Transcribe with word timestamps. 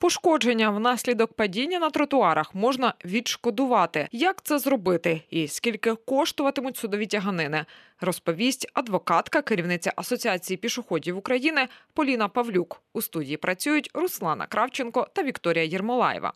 Пошкодження 0.00 0.70
внаслідок 0.70 1.32
падіння 1.32 1.78
на 1.78 1.90
тротуарах 1.90 2.54
можна 2.54 2.94
відшкодувати. 3.04 4.08
Як 4.12 4.42
це 4.42 4.58
зробити 4.58 5.22
і 5.30 5.48
скільки 5.48 5.94
коштуватимуть 5.94 6.76
судові 6.76 7.06
тяганини? 7.06 7.64
Розповість 8.00 8.70
адвокатка, 8.74 9.42
керівниця 9.42 9.92
Асоціації 9.96 10.56
пішоходів 10.56 11.18
України 11.18 11.68
Поліна 11.94 12.28
Павлюк. 12.28 12.82
У 12.92 13.02
студії 13.02 13.36
працюють 13.36 13.90
Руслана 13.94 14.46
Кравченко 14.46 15.08
та 15.12 15.22
Вікторія 15.22 15.64
Єрмолаєва. 15.64 16.32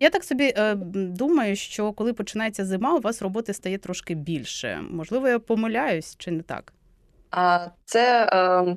Я 0.00 0.10
так 0.10 0.24
собі 0.24 0.54
е, 0.56 0.74
думаю, 0.94 1.56
що 1.56 1.92
коли 1.92 2.12
починається 2.12 2.64
зима, 2.64 2.94
у 2.94 3.00
вас 3.00 3.22
роботи 3.22 3.54
стає 3.54 3.78
трошки 3.78 4.14
більше. 4.14 4.80
Можливо, 4.90 5.28
я 5.28 5.38
помиляюсь 5.38 6.16
чи 6.18 6.30
не 6.30 6.42
так? 6.42 6.72
А 7.30 7.66
це 7.84 8.24
е, 8.32 8.76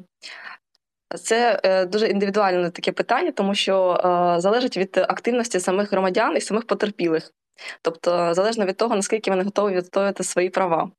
це 1.17 1.59
е, 1.63 1.85
дуже 1.85 2.07
індивідуальне 2.07 2.69
таке 2.69 2.91
питання, 2.91 3.31
тому 3.31 3.55
що 3.55 3.93
е, 3.93 4.41
залежить 4.41 4.77
від 4.77 4.97
активності 4.97 5.59
самих 5.59 5.91
громадян 5.91 6.37
і 6.37 6.41
самих 6.41 6.67
потерпілих. 6.67 7.33
Тобто, 7.81 8.33
залежно 8.33 8.65
від 8.65 8.77
того, 8.77 8.95
наскільки 8.95 9.31
вони 9.31 9.43
готові 9.43 9.75
відстояти 9.75 10.23
свої 10.23 10.49
права. 10.49 10.91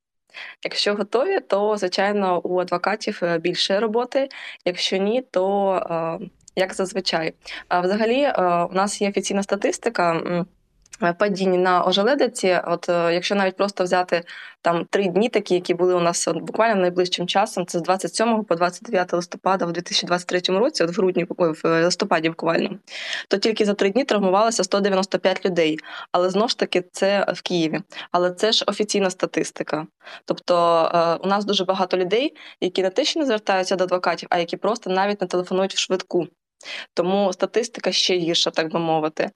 Якщо 0.64 0.94
готові, 0.94 1.40
то 1.40 1.76
звичайно 1.76 2.40
у 2.44 2.60
адвокатів 2.60 3.20
е, 3.22 3.38
більше 3.38 3.80
роботи. 3.80 4.28
Якщо 4.64 4.96
ні, 4.96 5.22
то 5.30 6.18
як 6.56 6.74
зазвичай. 6.74 7.34
Взагалі, 7.82 8.32
у 8.70 8.74
нас 8.74 9.02
є 9.02 9.08
офіційна 9.08 9.42
статистика. 9.42 10.22
Е, 11.02 11.12
падінь 11.12 11.62
на 11.62 11.84
ожеледиці, 11.84 12.60
от 12.66 12.88
е, 12.88 13.14
якщо 13.14 13.34
навіть 13.34 13.56
просто 13.56 13.84
взяти 13.84 14.24
там 14.62 14.84
три 14.84 15.08
дні, 15.08 15.28
такі, 15.28 15.54
які 15.54 15.74
були 15.74 15.94
у 15.94 16.00
нас 16.00 16.28
от, 16.28 16.36
буквально 16.36 16.80
найближчим 16.80 17.26
часом, 17.26 17.66
це 17.66 17.78
з 17.78 17.82
27 17.82 18.44
по 18.44 18.54
29 18.54 19.12
листопада 19.12 19.66
в 19.66 19.72
2023 19.72 20.58
році, 20.58 20.84
от 20.84 20.90
в 20.90 20.94
грудні 20.94 21.26
в 21.28 21.82
листопаді, 21.82 22.28
буквально, 22.28 22.78
то 23.28 23.38
тільки 23.38 23.64
за 23.64 23.74
три 23.74 23.90
дні 23.90 24.04
травмувалося 24.04 24.64
195 24.64 25.46
людей. 25.46 25.78
Але 26.12 26.30
знову 26.30 26.48
ж 26.48 26.58
таки 26.58 26.84
це 26.92 27.26
в 27.28 27.42
Києві. 27.42 27.80
Але 28.12 28.30
це 28.30 28.52
ж 28.52 28.64
офіційна 28.68 29.10
статистика. 29.10 29.86
Тобто 30.24 30.54
е, 30.94 31.14
у 31.24 31.28
нас 31.28 31.44
дуже 31.44 31.64
багато 31.64 31.96
людей, 31.96 32.36
які 32.60 32.82
не 32.82 32.90
те, 32.90 33.04
що 33.04 33.20
не 33.20 33.26
звертаються 33.26 33.76
до 33.76 33.84
адвокатів, 33.84 34.28
а 34.30 34.38
які 34.38 34.56
просто 34.56 34.90
навіть 34.90 35.20
не 35.20 35.26
телефонують 35.26 35.74
в 35.74 35.78
швидку. 35.78 36.28
Тому 36.94 37.32
статистика 37.32 37.92
ще 37.92 38.16
гірша, 38.16 38.50
так 38.50 38.72
би 38.72 38.78
мовити. 38.78 39.30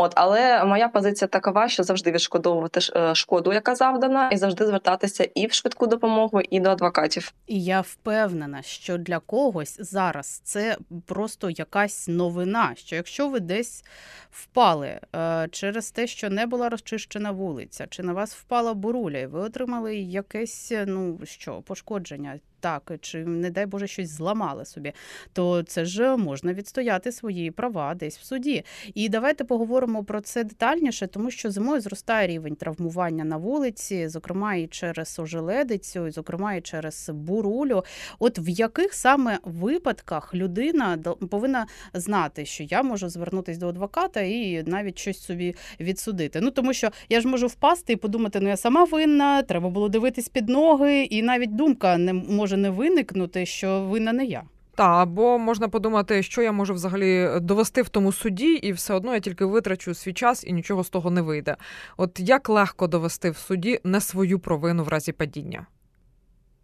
От, 0.00 0.12
але 0.16 0.64
моя 0.64 0.88
позиція 0.88 1.28
такова, 1.28 1.68
що 1.68 1.82
завжди 1.82 2.10
відшкодовувати 2.10 2.80
е, 2.96 3.14
шкоду, 3.14 3.52
яка 3.52 3.74
завдана, 3.74 4.28
і 4.28 4.36
завжди 4.36 4.66
звертатися 4.66 5.28
і 5.34 5.46
в 5.46 5.52
швидку 5.52 5.86
допомогу, 5.86 6.40
і 6.40 6.60
до 6.60 6.70
адвокатів. 6.70 7.32
І 7.46 7.64
я 7.64 7.80
впевнена, 7.80 8.62
що 8.62 8.98
для 8.98 9.18
когось 9.18 9.76
зараз 9.80 10.40
це 10.44 10.76
просто 11.06 11.50
якась 11.50 12.08
новина. 12.08 12.72
Що 12.76 12.96
якщо 12.96 13.28
ви 13.28 13.40
десь 13.40 13.84
впали 14.30 15.00
е, 15.16 15.48
через 15.50 15.90
те, 15.90 16.06
що 16.06 16.30
не 16.30 16.46
була 16.46 16.68
розчищена 16.68 17.30
вулиця, 17.30 17.86
чи 17.90 18.02
на 18.02 18.12
вас 18.12 18.34
впала 18.34 18.74
буруля, 18.74 19.18
і 19.18 19.26
ви 19.26 19.40
отримали 19.40 19.96
якесь 19.96 20.72
ну 20.86 21.18
що 21.24 21.62
пошкодження. 21.62 22.38
Так, 22.60 22.92
чи 23.00 23.24
не 23.24 23.50
дай 23.50 23.66
Боже 23.66 23.86
щось 23.86 24.10
зламали 24.10 24.64
собі, 24.64 24.92
то 25.32 25.62
це 25.62 25.84
ж 25.84 26.16
можна 26.16 26.52
відстояти 26.54 27.12
свої 27.12 27.50
права 27.50 27.94
десь 27.94 28.18
в 28.18 28.24
суді. 28.24 28.64
І 28.94 29.08
давайте 29.08 29.44
поговоримо 29.44 29.89
поговоримо 29.90 30.04
про 30.04 30.20
це 30.20 30.44
детальніше, 30.44 31.06
тому 31.06 31.30
що 31.30 31.50
зимою 31.50 31.80
зростає 31.80 32.26
рівень 32.26 32.56
травмування 32.56 33.24
на 33.24 33.36
вулиці, 33.36 34.08
зокрема 34.08 34.54
і 34.54 34.66
через 34.66 35.18
ожеледицю, 35.18 36.06
і 36.06 36.10
зокрема 36.10 36.54
і 36.54 36.60
через 36.60 37.10
бурулю. 37.12 37.84
От 38.18 38.38
в 38.38 38.48
яких 38.48 38.94
саме 38.94 39.38
випадках 39.44 40.34
людина 40.34 40.98
повинна 41.30 41.66
знати, 41.94 42.44
що 42.44 42.64
я 42.64 42.82
можу 42.82 43.08
звернутися 43.08 43.60
до 43.60 43.68
адвоката 43.68 44.20
і 44.20 44.62
навіть 44.66 44.98
щось 44.98 45.22
собі 45.22 45.54
відсудити. 45.80 46.40
Ну 46.40 46.50
тому 46.50 46.72
що 46.72 46.90
я 47.08 47.20
ж 47.20 47.28
можу 47.28 47.46
впасти 47.46 47.92
і 47.92 47.96
подумати, 47.96 48.40
ну 48.40 48.48
я 48.48 48.56
сама 48.56 48.84
винна, 48.84 49.42
треба 49.42 49.70
було 49.70 49.88
дивитись 49.88 50.28
під 50.28 50.48
ноги, 50.48 51.02
і 51.02 51.22
навіть 51.22 51.56
думка 51.56 51.98
не 51.98 52.12
може 52.12 52.56
не 52.56 52.70
виникнути, 52.70 53.46
що 53.46 53.80
винна 53.80 54.12
не 54.12 54.24
я. 54.24 54.42
Та 54.80 55.02
або 55.02 55.38
можна 55.38 55.68
подумати, 55.68 56.22
що 56.22 56.42
я 56.42 56.52
можу 56.52 56.74
взагалі 56.74 57.30
довести 57.40 57.82
в 57.82 57.88
тому 57.88 58.12
суді, 58.12 58.52
і 58.52 58.72
все 58.72 58.94
одно 58.94 59.14
я 59.14 59.20
тільки 59.20 59.44
витрачу 59.44 59.94
свій 59.94 60.12
час 60.12 60.44
і 60.44 60.52
нічого 60.52 60.84
з 60.84 60.88
того 60.88 61.10
не 61.10 61.22
вийде. 61.22 61.56
От 61.96 62.20
як 62.20 62.48
легко 62.48 62.86
довести 62.86 63.30
в 63.30 63.36
суді 63.36 63.80
не 63.84 64.00
свою 64.00 64.38
провину 64.38 64.84
в 64.84 64.88
разі 64.88 65.12
падіння? 65.12 65.66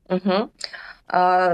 Угу. 0.08 0.48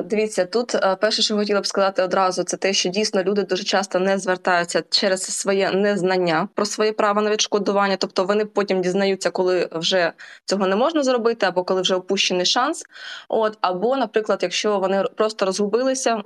Дивіться, 0.05 0.45
тут 0.45 0.77
перше, 1.01 1.23
що 1.23 1.37
хотіла 1.37 1.61
б 1.61 1.67
сказати 1.67 2.03
одразу, 2.03 2.43
це 2.43 2.57
те, 2.57 2.73
що 2.73 2.89
дійсно 2.89 3.23
люди 3.23 3.43
дуже 3.43 3.65
часто 3.65 3.99
не 3.99 4.19
звертаються 4.19 4.83
через 4.91 5.23
своє 5.23 5.71
незнання 5.71 6.49
про 6.55 6.65
своє 6.65 6.93
право 6.93 7.23
на 7.23 7.31
відшкодування, 7.31 7.97
тобто 7.97 8.25
вони 8.25 8.45
потім 8.45 8.83
дізнаються, 8.83 9.31
коли 9.31 9.69
вже 9.73 10.12
цього 10.45 10.67
не 10.67 10.77
можна 10.77 11.03
зробити, 11.03 11.47
або 11.47 11.65
коли 11.65 11.81
вже 11.81 11.95
опущений 11.95 12.47
шанс. 12.47 12.85
От 13.29 13.59
або, 13.61 13.97
наприклад, 13.97 14.39
якщо 14.43 14.79
вони 14.79 15.05
просто 15.17 15.47
розгубилися, 15.47 16.23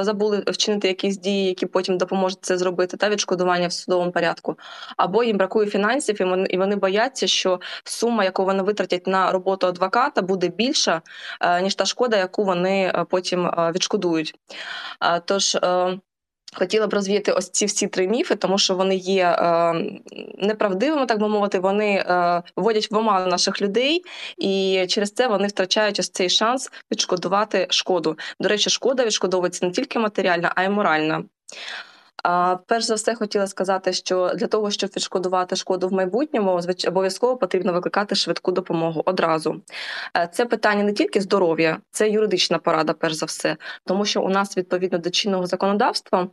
забули 0.00 0.42
вчинити 0.46 0.88
якісь 0.88 1.18
дії, 1.18 1.46
які 1.46 1.66
потім 1.66 1.98
допоможуть 1.98 2.38
це 2.42 2.58
зробити, 2.58 2.96
та 2.96 3.08
відшкодування 3.08 3.68
в 3.68 3.72
судовому 3.72 4.12
порядку, 4.12 4.58
або 4.96 5.24
їм 5.24 5.36
бракує 5.36 5.68
фінансів, 5.68 6.22
і 6.22 6.24
вони 6.24 6.46
і 6.50 6.58
вони 6.58 6.76
бояться, 6.76 7.26
що 7.26 7.60
сума, 7.84 8.24
яку 8.24 8.44
вони 8.44 8.62
витратять 8.62 9.06
на 9.06 9.32
роботу 9.32 9.66
адвоката, 9.66 10.22
буде 10.22 10.48
більша 10.48 11.02
е, 11.40 11.62
ніж 11.62 11.74
та 11.74 11.84
шкода, 11.84 12.16
яку 12.16 12.44
вони 12.44 12.69
вони 12.70 12.92
е, 12.94 13.04
потім 13.10 13.46
е, 13.46 13.72
відшкодують. 13.74 14.34
Тож 15.24 15.54
е, 15.54 15.98
Хотіла 16.52 16.86
б 16.86 16.94
розвіяти 16.94 17.32
ось 17.32 17.50
ці 17.50 17.66
всі 17.66 17.86
три 17.86 18.08
міфи, 18.08 18.34
тому 18.34 18.58
що 18.58 18.74
вони 18.74 18.96
є 18.96 19.36
неправдивими, 20.38 21.06
так 21.06 21.18
би 21.18 21.28
мовити. 21.28 21.58
Вони 21.58 22.04
вводять 22.56 22.90
в 22.90 22.96
оману 22.96 23.26
наших 23.26 23.62
людей, 23.62 24.04
і 24.38 24.84
через 24.88 25.12
це 25.12 25.28
вони 25.28 25.48
втрачають 25.48 26.00
ось 26.00 26.10
цей 26.10 26.30
шанс 26.30 26.70
відшкодувати 26.92 27.66
шкоду. 27.70 28.18
До 28.40 28.48
речі, 28.48 28.70
шкода 28.70 29.04
відшкодовується 29.04 29.66
не 29.66 29.72
тільки 29.72 29.98
матеріальна, 29.98 30.52
а 30.54 30.62
й 30.62 30.68
моральна. 30.68 31.24
Перш 32.66 32.84
за 32.84 32.94
все, 32.94 33.14
хотіла 33.14 33.46
сказати, 33.46 33.92
що 33.92 34.32
для 34.34 34.46
того, 34.46 34.70
щоб 34.70 34.90
відшкодувати 34.96 35.56
шкоду 35.56 35.88
в 35.88 35.92
майбутньому, 35.92 36.60
обов'язково 36.88 37.36
потрібно 37.36 37.72
викликати 37.72 38.14
швидку 38.14 38.52
допомогу 38.52 39.02
одразу. 39.04 39.60
Е, 40.16 40.28
це 40.32 40.46
питання 40.46 40.84
не 40.84 40.92
тільки 40.92 41.20
здоров'я, 41.20 41.78
це 41.90 42.10
юридична 42.10 42.58
порада, 42.58 42.92
перш 42.92 43.14
за 43.14 43.26
все, 43.26 43.56
тому 43.84 44.04
що 44.04 44.22
у 44.22 44.28
нас 44.28 44.56
відповідно 44.56 44.98
до 44.98 45.10
чинного 45.10 45.46
законодавства 45.46 46.28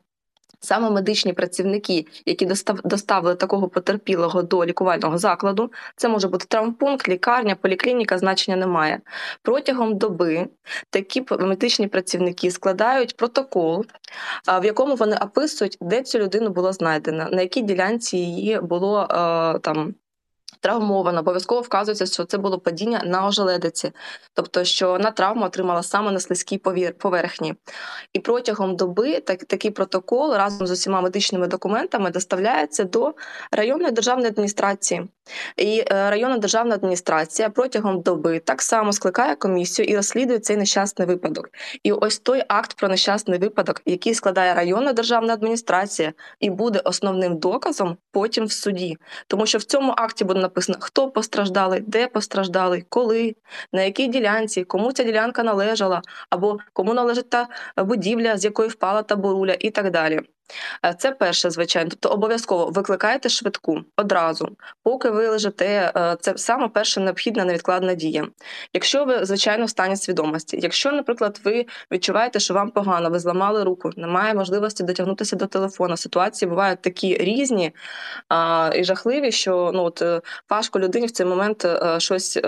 Саме 0.59 0.89
медичні 0.89 1.33
працівники, 1.33 2.05
які 2.25 2.45
доставили 2.83 3.35
такого 3.35 3.67
потерпілого 3.67 4.43
до 4.43 4.65
лікувального 4.65 5.17
закладу, 5.17 5.71
це 5.95 6.09
може 6.09 6.27
бути 6.27 6.45
травмпункт, 6.49 7.09
лікарня, 7.09 7.55
поліклініка, 7.55 8.17
значення 8.17 8.57
немає. 8.57 9.01
Протягом 9.41 9.97
доби 9.97 10.47
такі 10.89 11.25
медичні 11.39 11.87
працівники 11.87 12.51
складають 12.51 13.17
протокол, 13.17 13.85
в 14.61 14.65
якому 14.65 14.95
вони 14.95 15.17
описують, 15.21 15.77
де 15.81 16.03
цю 16.03 16.19
людину 16.19 16.49
було 16.49 16.73
знайдено, 16.73 17.27
на 17.31 17.41
якій 17.41 17.61
ділянці 17.61 18.17
її 18.17 18.59
було 18.59 19.07
там 19.61 19.95
травмована, 20.59 21.19
обов'язково 21.19 21.61
вказується, 21.61 22.05
що 22.05 22.25
це 22.25 22.37
було 22.37 22.59
падіння 22.59 23.01
на 23.05 23.27
ожеледиці, 23.27 23.91
тобто, 24.33 24.63
що 24.63 24.89
вона 24.89 25.11
травму 25.11 25.45
отримала 25.45 25.83
саме 25.83 26.11
на 26.11 26.19
слизькій 26.19 26.57
поверхні. 26.97 27.55
І 28.13 28.19
протягом 28.19 28.75
доби 28.75 29.19
так, 29.19 29.45
такий 29.45 29.71
протокол 29.71 30.33
разом 30.33 30.67
з 30.67 30.71
усіма 30.71 31.01
медичними 31.01 31.47
документами 31.47 32.11
доставляється 32.11 32.83
до 32.83 33.13
районної 33.51 33.91
державної 33.91 34.27
адміністрації. 34.27 35.07
І 35.57 35.79
е, 35.79 36.09
районна 36.09 36.37
державна 36.37 36.75
адміністрація 36.75 37.49
протягом 37.49 38.01
доби 38.01 38.39
так 38.39 38.61
само 38.61 38.93
скликає 38.93 39.35
комісію 39.35 39.85
і 39.85 39.95
розслідує 39.95 40.39
цей 40.39 40.57
нещасний 40.57 41.07
випадок. 41.07 41.49
І 41.83 41.91
ось 41.91 42.19
той 42.19 42.43
акт 42.47 42.73
про 42.73 42.87
нещасний 42.87 43.39
випадок, 43.39 43.81
який 43.85 44.13
складає 44.13 44.53
районна 44.53 44.93
державна 44.93 45.33
адміністрація, 45.33 46.13
і 46.39 46.49
буде 46.49 46.79
основним 46.79 47.37
доказом 47.37 47.97
потім 48.11 48.45
в 48.45 48.51
суді, 48.51 48.97
тому 49.27 49.45
що 49.45 49.57
в 49.57 49.63
цьому 49.63 49.93
акті 49.97 50.23
буде 50.23 50.39
написано, 50.39 50.77
хто 50.81 51.11
постраждалий, 51.11 51.81
де 51.87 52.07
постраждалий, 52.07 52.85
коли, 52.89 53.35
на 53.73 53.81
якій 53.81 54.07
ділянці, 54.07 54.63
кому 54.63 54.91
ця 54.91 55.03
ділянка 55.03 55.43
належала, 55.43 56.01
або 56.29 56.57
кому 56.73 56.93
належить 56.93 57.29
та 57.29 57.47
будівля, 57.77 58.37
з 58.37 58.45
якої 58.45 58.69
впала 58.69 59.03
та 59.03 59.15
буруля, 59.15 59.55
і 59.59 59.69
так 59.69 59.91
далі. 59.91 60.21
Е, 60.85 60.95
це 60.99 61.11
перше, 61.11 61.49
звичайно. 61.49 61.89
Тобто 61.89 62.09
обов'язково 62.09 62.65
викликайте 62.65 63.29
швидку 63.29 63.81
одразу, 63.97 64.49
поки 64.83 65.09
ви 65.09 65.27
лежите. 65.27 65.91
Е, 65.95 66.17
це 66.21 66.37
саме 66.37 66.67
перша 66.67 67.01
необхідна 67.01 67.45
невідкладна 67.45 67.93
дія. 67.93 68.27
Якщо 68.73 69.05
ви, 69.05 69.25
звичайно, 69.25 69.65
в 69.65 69.69
стані 69.69 69.95
свідомості. 69.95 70.59
Якщо, 70.61 70.91
наприклад, 70.91 71.41
ви 71.43 71.65
відчуваєте, 71.91 72.39
що 72.39 72.53
вам 72.53 72.71
погано, 72.71 73.09
ви 73.09 73.19
зламали 73.19 73.63
руку, 73.63 73.89
немає 73.97 74.33
можливості 74.33 74.83
дотягнутися 74.83 75.35
до 75.35 75.45
телефона. 75.45 75.97
Ситуації 75.97 76.49
бувають 76.49 76.81
такі 76.81 77.17
різні 77.17 77.71
а, 78.29 78.71
і 78.75 78.83
жахливі, 78.83 79.31
що 79.31 79.71
ну 79.73 79.83
от 79.83 80.01
е, 80.01 80.21
важко 80.49 80.79
людині 80.79 81.05
в 81.05 81.11
цей 81.11 81.25
момент 81.25 81.67
щось 81.97 82.39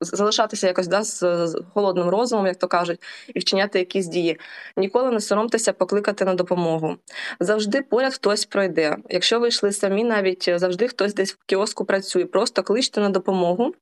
залишатися 0.00 0.66
якось 0.66 0.88
да, 0.88 1.02
з 1.02 1.54
холодним 1.74 2.08
розумом, 2.08 2.46
як 2.46 2.56
то 2.56 2.68
кажуть, 2.68 3.02
і 3.34 3.38
вчиняти 3.38 3.78
якісь 3.78 4.06
дії. 4.06 4.40
Ніколи 4.76 5.10
не 5.10 5.20
соромтеся 5.20 5.72
покликати 5.72 6.24
на 6.24 6.34
допомогу 6.34 6.96
завжди 7.40 7.82
поряд 7.82 8.14
хтось 8.14 8.44
пройде. 8.44 8.96
Якщо 9.10 9.40
ви 9.40 9.48
йшли 9.48 9.72
самі, 9.72 10.04
навіть 10.04 10.50
завжди 10.56 10.88
хтось 10.88 11.14
десь 11.14 11.32
в 11.32 11.38
кіоску 11.46 11.84
працює. 11.84 12.24
Просто 12.24 12.62
кличте 12.62 13.00
на 13.00 13.08
допомогу, 13.08 13.74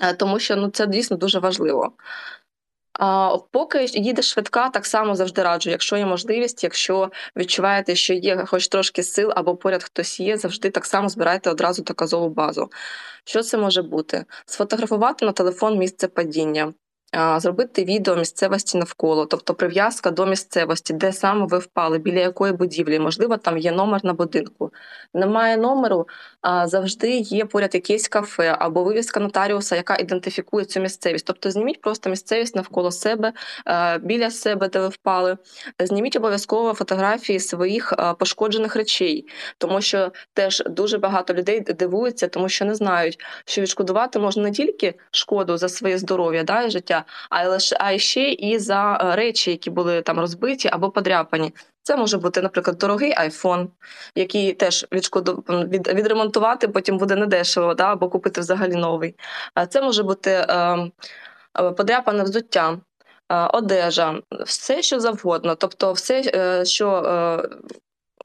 е, 0.00 0.14
тому 0.14 0.38
що 0.38 0.56
ну 0.56 0.68
це 0.68 0.86
дійсно 0.86 1.16
дуже 1.16 1.38
важливо. 1.38 1.92
А, 2.98 3.36
Поки 3.50 3.84
їде 3.84 4.22
швидка, 4.22 4.68
так 4.68 4.86
само 4.86 5.14
завжди 5.14 5.42
раджу. 5.42 5.70
Якщо 5.70 5.96
є 5.96 6.06
можливість, 6.06 6.64
якщо 6.64 7.10
відчуваєте, 7.36 7.94
що 7.94 8.14
є 8.14 8.44
хоч 8.46 8.68
трошки 8.68 9.02
сил 9.02 9.32
або 9.36 9.56
поряд 9.56 9.82
хтось 9.82 10.20
є, 10.20 10.36
завжди 10.36 10.70
так 10.70 10.84
само 10.84 11.08
збирайте 11.08 11.50
одразу 11.50 11.82
доказову 11.82 12.28
базу. 12.28 12.70
Що 13.24 13.42
це 13.42 13.58
може 13.58 13.82
бути? 13.82 14.24
Сфотографувати 14.46 15.26
на 15.26 15.32
телефон 15.32 15.78
місце 15.78 16.08
падіння 16.08 16.74
зробити 17.36 17.84
відео 17.84 18.16
місцевості 18.16 18.78
навколо, 18.78 19.26
тобто 19.26 19.54
прив'язка 19.54 20.10
до 20.10 20.26
місцевості, 20.26 20.92
де 20.92 21.12
саме 21.12 21.46
ви 21.46 21.58
впали, 21.58 21.98
біля 21.98 22.20
якої 22.20 22.52
будівлі, 22.52 22.98
можливо, 22.98 23.36
там 23.36 23.58
є 23.58 23.72
номер 23.72 24.04
на 24.04 24.12
будинку. 24.12 24.72
Немає 25.14 25.56
номеру, 25.56 26.08
а 26.40 26.68
завжди 26.68 27.10
є 27.18 27.44
поряд 27.44 27.74
якесь 27.74 28.08
кафе 28.08 28.56
або 28.58 28.84
вивіска 28.84 29.20
нотаріуса, 29.20 29.76
яка 29.76 29.96
ідентифікує 29.96 30.64
цю 30.64 30.80
місцевість. 30.80 31.26
Тобто 31.26 31.50
зніміть 31.50 31.80
просто 31.80 32.10
місцевість 32.10 32.56
навколо 32.56 32.90
себе, 32.90 33.32
біля 34.00 34.30
себе, 34.30 34.68
де 34.68 34.80
ви 34.80 34.88
впали. 34.88 35.36
Зніміть 35.80 36.16
обов'язково 36.16 36.74
фотографії 36.74 37.40
своїх 37.40 37.92
пошкоджених 38.18 38.76
речей, 38.76 39.26
тому 39.58 39.80
що 39.80 40.12
теж 40.34 40.62
дуже 40.66 40.98
багато 40.98 41.34
людей 41.34 41.60
дивуються, 41.60 42.28
тому 42.28 42.48
що 42.48 42.64
не 42.64 42.74
знають, 42.74 43.18
що 43.44 43.62
відшкодувати 43.62 44.18
можна 44.18 44.42
не 44.42 44.50
тільки 44.50 44.94
шкоду 45.10 45.56
за 45.56 45.68
своє 45.68 45.98
здоров'я 45.98 46.42
да, 46.42 46.62
і 46.62 46.70
життя, 46.70 46.95
лише 47.46 47.76
а 47.80 47.98
ще 47.98 48.30
і 48.30 48.58
за 48.58 48.98
е, 49.02 49.16
речі, 49.16 49.50
які 49.50 49.70
були 49.70 50.02
там 50.02 50.20
розбиті 50.20 50.68
або 50.72 50.90
подряпані. 50.90 51.52
Це 51.82 51.96
може 51.96 52.18
бути, 52.18 52.42
наприклад, 52.42 52.78
дорогий 52.78 53.14
айфон, 53.16 53.70
який 54.14 54.52
теж 54.52 54.86
відремонтувати, 55.94 56.68
потім 56.68 56.98
буде 56.98 57.16
недешево, 57.16 57.74
да, 57.74 57.92
або 57.92 58.08
купити 58.08 58.40
взагалі 58.40 58.74
новий. 58.74 59.14
Це 59.68 59.82
може 59.82 60.02
бути 60.02 60.30
е, 60.30 60.46
е, 61.58 61.70
подряпане 61.70 62.22
взуття, 62.22 62.78
е, 63.28 63.46
одежа, 63.46 64.20
все, 64.46 64.82
що 64.82 65.00
завгодно. 65.00 65.54
Тобто, 65.54 65.92
все, 65.92 66.22
е, 66.34 66.64
що 66.64 66.88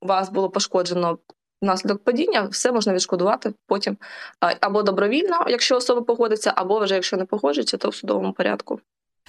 у 0.01 0.07
вас 0.07 0.29
було 0.29 0.49
пошкоджено 0.49 1.17
внаслідок 1.61 2.03
падіння, 2.03 2.43
все 2.43 2.71
можна 2.71 2.93
відшкодувати 2.93 3.53
потім 3.67 3.97
або 4.39 4.83
добровільно, 4.83 5.45
якщо 5.47 5.75
особа 5.77 6.01
погодиться, 6.01 6.53
або 6.55 6.79
вже 6.79 6.95
якщо 6.95 7.17
не 7.17 7.25
погоджується, 7.25 7.77
то 7.77 7.89
в 7.89 7.95
судовому 7.95 8.33
порядку. 8.33 8.79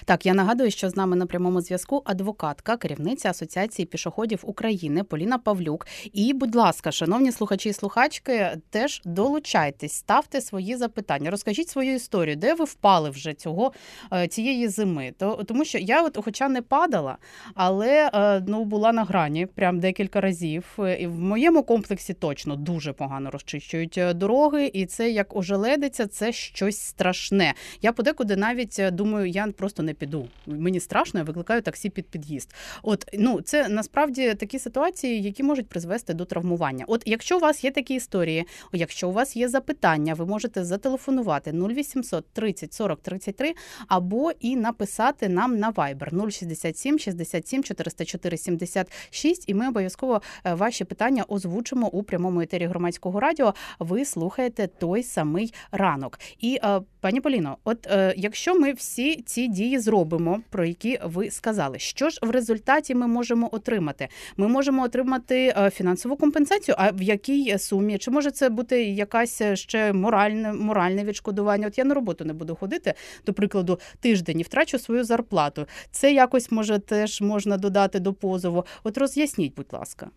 Так, 0.04 0.26
я 0.26 0.34
нагадую, 0.34 0.70
що 0.70 0.88
з 0.88 0.96
нами 0.96 1.16
на 1.16 1.26
прямому 1.26 1.60
зв'язку 1.60 2.02
адвокатка, 2.04 2.76
керівниця 2.76 3.30
Асоціації 3.30 3.86
пішоходів 3.86 4.40
України 4.42 5.04
Поліна 5.04 5.38
Павлюк. 5.38 5.86
І, 6.12 6.32
будь 6.32 6.54
ласка, 6.54 6.92
шановні 6.92 7.32
слухачі 7.32 7.68
і 7.68 7.72
слухачки, 7.72 8.50
теж 8.70 9.02
долучайтесь, 9.04 9.92
ставте 9.92 10.40
свої 10.40 10.76
запитання, 10.76 11.30
розкажіть 11.30 11.68
свою 11.68 11.94
історію, 11.94 12.36
де 12.36 12.54
ви 12.54 12.64
впали 12.64 13.10
вже 13.10 13.34
цього 13.34 13.72
е, 14.12 14.28
цієї 14.28 14.68
зими. 14.68 15.14
То 15.18 15.44
тому, 15.44 15.64
що 15.64 15.78
я, 15.78 16.02
от, 16.02 16.18
хоча 16.24 16.48
не 16.48 16.62
падала, 16.62 17.16
але 17.54 18.10
е, 18.14 18.42
ну 18.46 18.64
була 18.64 18.92
на 18.92 19.04
грані 19.04 19.46
прям 19.46 19.80
декілька 19.80 20.20
разів. 20.20 20.78
І 20.98 21.06
в 21.06 21.20
моєму 21.20 21.62
комплексі 21.62 22.14
точно 22.14 22.56
дуже 22.56 22.92
погано 22.92 23.30
розчищують 23.30 23.98
е, 23.98 24.14
дороги, 24.14 24.70
і 24.74 24.86
це 24.86 25.10
як 25.10 25.36
ожеледиться, 25.36 26.06
це 26.06 26.32
щось 26.32 26.78
страшне. 26.78 27.54
Я 27.82 27.92
подекуди 27.92 28.36
навіть 28.36 28.80
думаю, 28.92 29.26
я 29.26 29.46
просто 29.46 29.81
не 29.82 29.92
не 29.92 29.96
піду. 29.96 30.28
Мені 30.46 30.80
страшно, 30.80 31.20
я 31.20 31.24
викликаю 31.24 31.62
таксі 31.62 31.90
під 31.90 32.06
під'їзд. 32.06 32.54
От 32.82 33.04
ну 33.14 33.40
це 33.40 33.68
насправді 33.68 34.34
такі 34.34 34.58
ситуації, 34.58 35.22
які 35.22 35.42
можуть 35.42 35.68
призвести 35.68 36.14
до 36.14 36.24
травмування. 36.24 36.84
От 36.88 37.02
якщо 37.06 37.36
у 37.36 37.40
вас 37.40 37.64
є 37.64 37.70
такі 37.70 37.94
історії, 37.94 38.44
якщо 38.72 39.08
у 39.08 39.12
вас 39.12 39.36
є 39.36 39.48
запитання, 39.48 40.14
ви 40.14 40.26
можете 40.26 40.64
зателефонувати 40.64 41.52
0800 41.52 42.24
30 42.32 42.74
40 42.74 43.00
33 43.00 43.54
або 43.88 44.32
і 44.40 44.56
написати 44.56 45.28
нам 45.28 45.58
на 45.58 45.72
Viber 45.72 46.30
067 46.30 46.98
67 46.98 47.62
404 47.62 48.36
76, 48.36 49.48
і 49.48 49.54
ми 49.54 49.68
обов'язково 49.68 50.22
е, 50.44 50.54
ваші 50.54 50.84
питання 50.84 51.24
озвучимо 51.28 51.88
у 51.88 52.02
прямому 52.02 52.40
етері 52.40 52.66
громадського 52.66 53.20
радіо. 53.20 53.54
Ви 53.78 54.04
слухаєте 54.04 54.66
той 54.66 55.02
самий 55.02 55.54
ранок. 55.72 56.18
І 56.38 56.58
е, 56.64 56.80
пані 57.02 57.20
Поліно, 57.20 57.56
от 57.64 57.86
е, 57.86 58.14
якщо 58.16 58.60
ми 58.60 58.72
всі 58.72 59.22
ці 59.22 59.48
дії 59.48 59.78
зробимо, 59.78 60.40
про 60.50 60.64
які 60.64 60.98
ви 61.04 61.30
сказали. 61.30 61.78
Що 61.78 62.10
ж 62.10 62.18
в 62.22 62.30
результаті 62.30 62.94
ми 62.94 63.06
можемо 63.06 63.48
отримати? 63.52 64.08
Ми 64.36 64.48
можемо 64.48 64.82
отримати 64.82 65.54
е, 65.56 65.70
фінансову 65.70 66.16
компенсацію. 66.16 66.74
А 66.78 66.90
в 66.90 67.02
якій 67.02 67.58
сумі? 67.58 67.98
Чи 67.98 68.10
може 68.10 68.30
це 68.30 68.48
бути 68.48 68.84
якась 68.84 69.40
е, 69.40 69.56
ще 69.56 69.92
моральне 69.92 70.52
моральне 70.52 71.04
відшкодування? 71.04 71.66
От 71.66 71.78
я 71.78 71.84
на 71.84 71.94
роботу 71.94 72.24
не 72.24 72.32
буду 72.32 72.54
ходити, 72.54 72.94
до 73.26 73.32
прикладу, 73.32 73.80
тиждень 74.00 74.40
і 74.40 74.42
втрачу 74.42 74.78
свою 74.78 75.04
зарплату. 75.04 75.66
Це 75.90 76.12
якось 76.12 76.50
може 76.50 76.78
теж 76.78 77.20
можна 77.20 77.56
додати 77.56 78.00
до 78.00 78.12
позову. 78.12 78.64
От 78.84 78.98
роз'ясніть, 78.98 79.54
будь 79.54 79.72
ласка. 79.72 80.10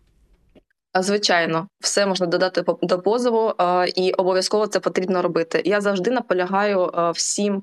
Звичайно, 0.98 1.68
все 1.80 2.06
можна 2.06 2.26
додати 2.26 2.64
до 2.82 2.98
позову, 2.98 3.52
і 3.94 4.12
обов'язково 4.12 4.66
це 4.66 4.80
потрібно 4.80 5.22
робити. 5.22 5.62
Я 5.64 5.80
завжди 5.80 6.10
наполягаю 6.10 6.90
всім 7.14 7.62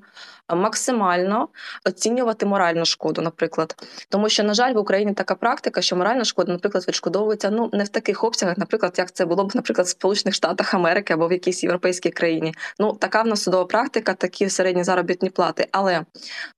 максимально 0.54 1.48
оцінювати 1.84 2.46
моральну 2.46 2.84
шкоду, 2.84 3.22
наприклад, 3.22 3.74
тому 4.08 4.28
що 4.28 4.42
на 4.42 4.54
жаль 4.54 4.74
в 4.74 4.78
Україні 4.78 5.14
така 5.14 5.34
практика, 5.34 5.82
що 5.82 5.96
моральна 5.96 6.24
шкода, 6.24 6.52
наприклад, 6.52 6.84
відшкодовується 6.88 7.50
ну 7.50 7.70
не 7.72 7.84
в 7.84 7.88
таких 7.88 8.24
обсягах, 8.24 8.58
наприклад, 8.58 8.94
як 8.98 9.12
це 9.12 9.26
було 9.26 9.44
б, 9.44 9.52
наприклад, 9.54 9.86
в 9.86 9.90
Сполучених 9.90 10.34
Штатах 10.34 10.74
Америки 10.74 11.14
або 11.14 11.28
в 11.28 11.32
якійсь 11.32 11.64
європейській 11.64 12.10
країні. 12.10 12.54
Ну 12.78 12.92
така 12.92 13.22
в 13.22 13.26
нас 13.26 13.42
судова 13.42 13.64
практика, 13.64 14.14
такі 14.14 14.50
середні 14.50 14.84
заробітні 14.84 15.30
плати, 15.30 15.68
але 15.72 16.04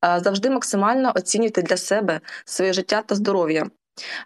завжди 0.03 0.51
максимально 0.51 1.13
оцінюйте 1.15 1.63
для 1.63 1.77
себе 1.77 2.21
своє 2.45 2.73
життя 2.73 3.03
та 3.07 3.15
здоров'я. 3.15 3.67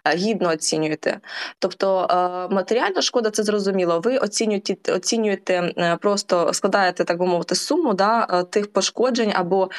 Е, 0.05 0.15
гідно 0.15 0.49
оцінюєте. 0.49 1.19
Тобто 1.59 2.07
е, 2.11 2.53
матеріальна 2.53 3.01
шкода, 3.01 3.29
це 3.29 3.43
зрозуміло. 3.43 3.99
Ви 3.99 4.17
оцінюєте 4.17 4.93
оцінюєте, 4.93 5.73
е, 5.77 5.97
просто 6.01 6.53
складаєте, 6.53 7.03
так 7.03 7.19
би 7.19 7.25
мовити, 7.25 7.55
суму 7.55 7.93
да, 7.93 8.43
тих 8.43 8.73
пошкоджень 8.73 9.31
або 9.35 9.69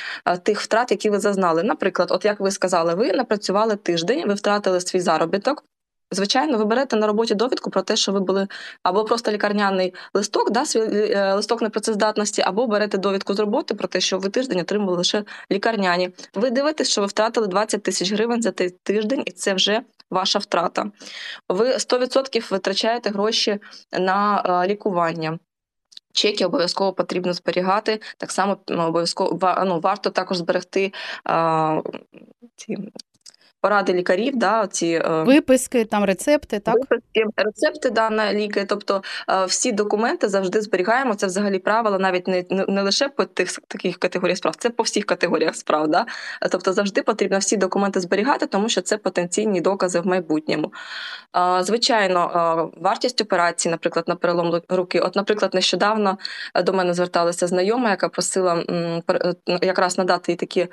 тих 0.42 0.60
втрат, 0.60 0.90
які 0.90 1.10
ви 1.10 1.18
зазнали. 1.18 1.62
Наприклад, 1.62 2.10
от 2.10 2.24
як 2.24 2.40
ви 2.40 2.50
сказали, 2.50 2.94
ви 2.94 3.12
напрацювали 3.12 3.76
тиждень, 3.76 4.28
ви 4.28 4.34
втратили 4.34 4.80
свій 4.80 5.00
заробіток. 5.00 5.64
Звичайно, 6.12 6.58
ви 6.58 6.64
берете 6.64 6.96
на 6.96 7.06
роботі 7.06 7.34
довідку 7.34 7.70
про 7.70 7.82
те, 7.82 7.96
що 7.96 8.12
ви 8.12 8.20
були 8.20 8.48
або 8.82 9.04
просто 9.04 9.32
лікарняний 9.32 9.94
листок, 10.14 10.50
да, 10.50 10.66
свій 10.66 10.80
е, 10.80 11.34
листок 11.34 11.62
непрацездатності, 11.62 12.42
або 12.42 12.66
берете 12.66 12.98
довідку 12.98 13.34
з 13.34 13.38
роботи 13.38 13.74
про 13.74 13.88
те, 13.88 14.00
що 14.00 14.18
ви 14.18 14.28
тиждень 14.28 14.60
отримали 14.60 14.96
лише 14.96 15.24
лікарняні. 15.52 16.10
Ви 16.34 16.50
дивитесь, 16.50 16.90
що 16.90 17.00
ви 17.00 17.06
втратили 17.06 17.46
20 17.46 17.82
тисяч 17.82 18.12
гривень 18.12 18.42
за 18.42 18.52
цей 18.52 18.70
тиждень, 18.70 19.22
і 19.26 19.30
це 19.30 19.54
вже 19.54 19.82
ваша 20.10 20.38
втрата. 20.38 20.90
Ви 21.48 21.72
100% 21.72 22.50
витрачаєте 22.50 23.10
гроші 23.10 23.58
на 23.92 24.42
е, 24.64 24.68
лікування. 24.68 25.38
Чеки 26.12 26.46
обов'язково 26.46 26.92
потрібно 26.92 27.32
зберігати. 27.32 28.00
Так 28.16 28.30
само 28.30 28.56
обов'язково 28.68 29.54
ну, 29.66 29.80
варто 29.80 30.10
також 30.10 30.36
зберегти 30.36 30.92
а, 31.24 31.80
ці 32.56 32.76
поради 33.62 33.92
лікарів, 33.94 34.36
да, 34.36 34.66
ці 34.66 34.86
е, 34.86 35.22
виписки, 35.22 35.84
там 35.84 36.04
рецепти, 36.04 36.58
так 36.60 36.74
виписки, 36.74 37.24
рецепти 37.36 37.90
да, 37.90 38.10
на 38.10 38.32
ліки. 38.34 38.64
Тобто 38.68 39.02
е, 39.30 39.44
всі 39.44 39.72
документи 39.72 40.28
завжди 40.28 40.60
зберігаємо. 40.60 41.14
Це 41.14 41.26
взагалі 41.26 41.58
правила, 41.58 41.98
навіть 41.98 42.28
не 42.28 42.44
не 42.68 42.82
лише 42.82 43.08
по 43.08 43.24
тих 43.24 43.52
таких 43.68 43.96
категоріях 43.96 44.38
справ, 44.38 44.56
це 44.56 44.70
по 44.70 44.82
всіх 44.82 45.04
категоріях 45.04 45.56
справ. 45.56 45.88
Да? 45.88 46.06
Тобто 46.50 46.72
завжди 46.72 47.02
потрібно 47.02 47.38
всі 47.38 47.56
документи 47.56 48.00
зберігати, 48.00 48.46
тому 48.46 48.68
що 48.68 48.80
це 48.80 48.98
потенційні 48.98 49.60
докази 49.60 50.00
в 50.00 50.06
майбутньому. 50.06 50.72
Звичайно, 51.60 52.72
вартість 52.76 53.20
операції, 53.20 53.70
наприклад, 53.70 54.08
на 54.08 54.16
перелом 54.16 54.62
руки. 54.68 55.00
От, 55.00 55.16
наприклад, 55.16 55.54
нещодавно 55.54 56.18
е, 56.54 56.62
до 56.62 56.72
мене 56.72 56.94
зверталася 56.94 57.46
знайома, 57.46 57.90
яка 57.90 58.08
просила 58.08 58.64
якраз 59.46 59.98
надати 59.98 60.32
їй 60.32 60.36
такі 60.36 60.66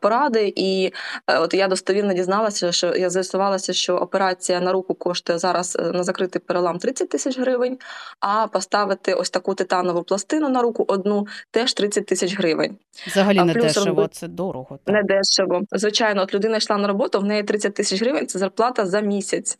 поради, 0.00 0.52
і 0.56 0.92
от 1.26 1.54
я 1.54 1.68
достовірно 1.68 2.14
дізналася, 2.14 2.31
дізналася, 2.32 2.72
що 2.72 2.94
я 2.94 3.10
з'ясувалася, 3.10 3.72
що 3.72 3.96
операція 3.96 4.60
на 4.60 4.72
руку 4.72 4.94
коштує 4.94 5.38
зараз 5.38 5.76
е, 5.80 5.82
на 5.82 6.02
закритий 6.02 6.42
перелам 6.46 6.78
30 6.78 7.08
тисяч 7.08 7.38
гривень, 7.38 7.78
а 8.20 8.46
поставити 8.46 9.14
ось 9.14 9.30
таку 9.30 9.54
титанову 9.54 10.02
пластину 10.02 10.48
на 10.48 10.62
руку 10.62 10.84
одну 10.88 11.26
теж 11.50 11.72
30 11.74 12.06
тисяч 12.06 12.38
гривень. 12.38 12.76
Взагалі 13.06 13.38
А 13.38 13.44
не 13.44 13.52
плюс 13.52 13.64
дешево, 13.64 13.86
робити- 13.86 14.14
це 14.14 14.28
дорого. 14.28 14.78
так. 14.84 14.94
Не 14.94 15.02
дешево. 15.02 15.62
Звичайно, 15.72 16.22
от 16.22 16.34
людина 16.34 16.56
йшла 16.56 16.76
на 16.76 16.88
роботу, 16.88 17.20
в 17.20 17.24
неї 17.24 17.42
30 17.42 17.74
тисяч 17.74 18.00
гривень 18.02 18.26
це 18.26 18.38
зарплата 18.38 18.86
за 18.86 19.00
місяць. 19.00 19.58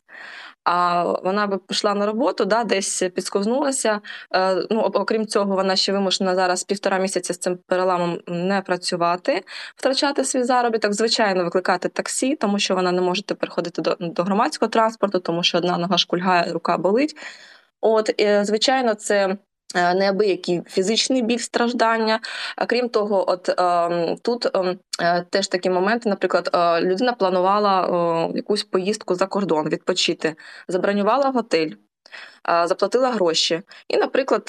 А 0.64 1.04
вона 1.04 1.47
би 1.47 1.59
пішла 1.59 1.95
на 1.95 2.07
роботу, 2.07 2.45
да, 2.45 2.64
десь 2.64 3.02
підсковзнулася. 3.14 4.00
Е, 4.35 4.66
ну, 4.71 4.81
окрім 4.81 5.26
цього, 5.26 5.57
вона 5.57 5.76
ще 5.76 5.92
вимушена 5.92 6.35
зараз 6.35 6.64
півтора 6.64 6.99
місяця 6.99 7.35
з 7.35 7.38
цим 7.38 7.59
переламом 7.66 8.19
не 8.26 8.61
працювати, 8.61 9.45
втрачати 9.76 10.25
свій 10.25 10.42
заробіток. 10.42 10.92
Звичайно, 10.92 11.45
викликати 11.45 11.88
таксі, 11.88 12.37
тому 12.37 12.59
що 12.59 12.75
вона 12.75 12.92
не 12.92 13.00
може 13.00 13.23
тепер 13.23 13.50
ходити 13.50 13.83
до, 13.83 13.97
до 14.00 14.23
громадського 14.23 14.69
транспорту, 14.71 15.19
тому 15.19 15.42
що 15.42 15.59
одна 15.59 15.78
нога 15.78 15.99
шкульгає, 15.99 16.52
рука 16.52 16.78
болить. 16.78 17.16
От, 17.81 18.21
е, 18.21 18.45
звичайно, 18.45 18.95
це. 18.95 19.37
Е, 19.74 19.94
Неабиякий 19.94 20.62
фізичний 20.66 21.22
біль 21.22 21.38
страждання. 21.38 22.20
Крім 22.66 22.88
того, 22.88 23.30
от 23.30 23.48
е, 23.48 24.16
тут 24.22 24.46
е, 24.56 24.76
е, 25.00 25.24
теж 25.30 25.48
такі 25.48 25.70
моменти, 25.70 26.08
наприклад, 26.08 26.50
е, 26.54 26.80
людина 26.80 27.12
планувала 27.12 28.30
якусь 28.34 28.64
поїздку 28.64 29.14
за 29.14 29.26
кордон 29.26 29.68
відпочити, 29.68 30.34
забронювала 30.68 31.30
готель. 31.30 31.70
Заплатила 32.64 33.10
гроші, 33.10 33.62
і, 33.88 33.96
наприклад, 33.96 34.42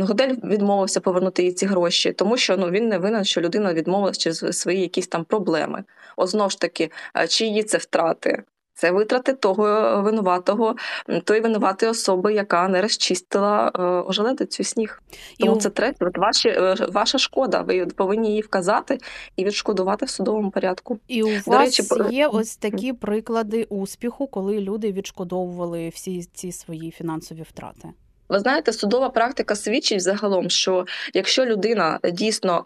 готель 0.00 0.34
відмовився 0.44 1.00
повернути 1.00 1.42
їй 1.42 1.52
ці 1.52 1.66
гроші, 1.66 2.12
тому 2.12 2.36
що 2.36 2.56
ну 2.56 2.70
він 2.70 2.88
не 2.88 2.98
винен, 2.98 3.24
що 3.24 3.40
людина 3.40 3.74
відмовилась 3.74 4.18
через 4.18 4.58
свої 4.58 4.80
якісь 4.80 5.08
там 5.08 5.24
проблеми. 5.24 5.84
От 6.16 6.28
знову 6.28 6.50
ж 6.50 6.60
таки, 6.60 6.90
е, 7.16 7.28
чиї 7.28 7.62
це 7.62 7.78
втрати? 7.78 8.42
Це 8.78 8.90
витрати 8.90 9.32
того 9.32 9.68
е, 9.68 10.00
винуватого, 10.00 10.76
тої 11.24 11.40
винуватої 11.40 11.90
особи, 11.90 12.34
яка 12.34 12.68
не 12.68 12.82
розчистила 12.82 13.72
е, 13.74 13.82
ожеледицю 13.82 14.64
сніг. 14.64 15.02
Тому 15.40 15.52
у- 15.52 15.56
це 15.56 15.70
третє. 15.70 16.06
Ваші, 16.16 16.48
е, 16.48 16.74
ваша 16.92 17.18
шкода. 17.18 17.60
Ви 17.62 17.86
повинні 17.86 18.28
її 18.28 18.40
вказати 18.40 18.98
і 19.36 19.44
відшкодувати 19.44 20.06
в 20.06 20.10
судовому 20.10 20.50
порядку. 20.50 20.98
І 21.08 21.22
у 21.22 21.26
До 21.26 21.50
вас 21.50 21.60
речі, 21.60 21.82
по- 21.82 22.08
є 22.10 22.26
ось 22.26 22.56
такі 22.56 22.92
приклади 22.92 23.64
успіху, 23.64 24.26
коли 24.26 24.60
люди 24.60 24.92
відшкодовували 24.92 25.88
всі 25.88 26.22
ці 26.34 26.52
свої 26.52 26.90
фінансові 26.90 27.42
втрати. 27.42 27.88
Ви 28.28 28.38
знаєте, 28.38 28.72
судова 28.72 29.08
практика 29.10 29.56
свідчить 29.56 30.02
загалом, 30.02 30.50
що 30.50 30.86
якщо 31.14 31.44
людина 31.46 31.98
дійсно 32.12 32.62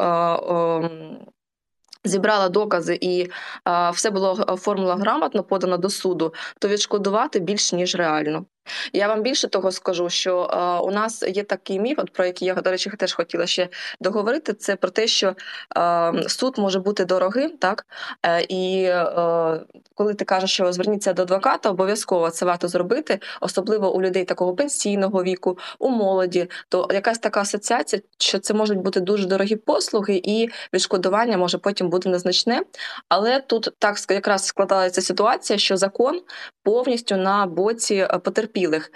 зібрала 2.05 2.49
докази 2.49 2.99
і 3.01 3.23
е, 3.69 3.91
все 3.91 4.11
було 4.11 4.45
оформлено 4.49 4.97
грамотно, 4.97 5.45
подано 5.45 5.77
до 5.79 5.91
суду, 5.91 6.35
то 6.59 6.69
відшкодувати 6.69 7.41
більш 7.41 7.73
ніж 7.73 7.95
реально. 7.95 8.45
Я 8.93 9.09
вам 9.09 9.23
більше 9.23 9.49
того 9.49 9.73
скажу, 9.73 10.11
що 10.11 10.51
е, 10.53 10.87
у 10.87 10.91
нас 10.91 11.23
є 11.23 11.43
такий 11.43 11.81
міф, 11.81 11.99
от 11.99 12.13
про 12.13 12.25
який 12.25 12.49
я, 12.49 12.55
до 12.55 12.71
речі, 12.71 12.91
теж 12.91 13.15
хотіла 13.15 13.47
ще 13.47 13.69
договорити. 14.01 14.55
Це 14.55 14.77
про 14.77 14.91
те, 14.91 15.07
що 15.07 15.35
е, 15.77 16.29
суд 16.29 16.59
може 16.59 16.81
бути 16.81 17.05
дорогим, 17.05 17.51
так 17.51 17.87
е, 18.27 18.43
і 18.43 18.83
е, 18.83 19.61
коли 19.95 20.15
ти 20.15 20.25
кажеш, 20.25 20.51
що 20.51 20.73
зверніться 20.73 21.13
до 21.13 21.23
адвоката, 21.23 21.71
обов'язково 21.71 22.31
це 22.31 22.45
варто 22.45 22.69
зробити, 22.69 23.19
особливо 23.41 23.95
у 23.95 24.03
людей 24.03 24.25
такого 24.25 24.55
пенсійного 24.55 25.23
віку, 25.23 25.59
у 25.79 25.89
молоді, 25.89 26.51
то 26.69 26.89
якась 26.91 27.19
така 27.19 27.41
асоціація, 27.41 28.03
що 28.19 28.39
це 28.39 28.55
можуть 28.55 28.79
бути 28.79 29.01
дуже 29.01 29.27
дорогі 29.27 29.57
послуги, 29.57 30.21
і 30.25 30.49
відшкодування 30.75 31.37
може 31.37 31.59
потім 31.59 31.89
бути 31.91 32.09
незначне. 32.09 32.63
Але 33.09 33.41
тут 33.41 33.75
так 33.79 33.97
якраз 34.11 34.47
складається 34.47 35.03
ситуація, 35.03 35.59
що 35.59 35.77
закон 35.77 36.21
повністю 36.63 37.17
на 37.17 37.47
боці 37.47 37.95
е, 37.95 38.19
потерпілих. 38.51 38.93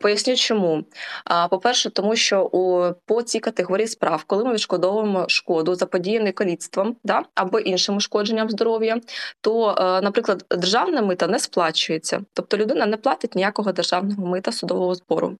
Поясню, 0.00 0.36
чому. 0.36 0.84
По-перше, 1.50 1.90
тому 1.90 2.16
що 2.16 2.44
у 2.44 2.92
по 3.06 3.22
цій 3.22 3.40
категорії 3.40 3.88
справ, 3.88 4.24
коли 4.24 4.44
ми 4.44 4.52
відшкодовуємо 4.52 5.28
шкоду 5.28 5.74
заподіяну 5.74 6.32
каліцтвом 6.32 6.96
да, 7.04 7.22
або 7.34 7.58
іншим 7.58 7.96
ушкодженням 7.96 8.50
здоров'я, 8.50 9.00
то, 9.40 9.70
е, 9.70 10.00
наприклад, 10.00 10.44
державне 10.50 11.02
мита 11.02 11.26
не 11.26 11.38
сплачується, 11.38 12.20
тобто 12.32 12.56
людина 12.56 12.86
не 12.86 12.96
платить 12.96 13.34
ніякого 13.34 13.72
державного 13.72 14.26
мита 14.26 14.52
судового 14.52 14.94
збору. 14.94 15.36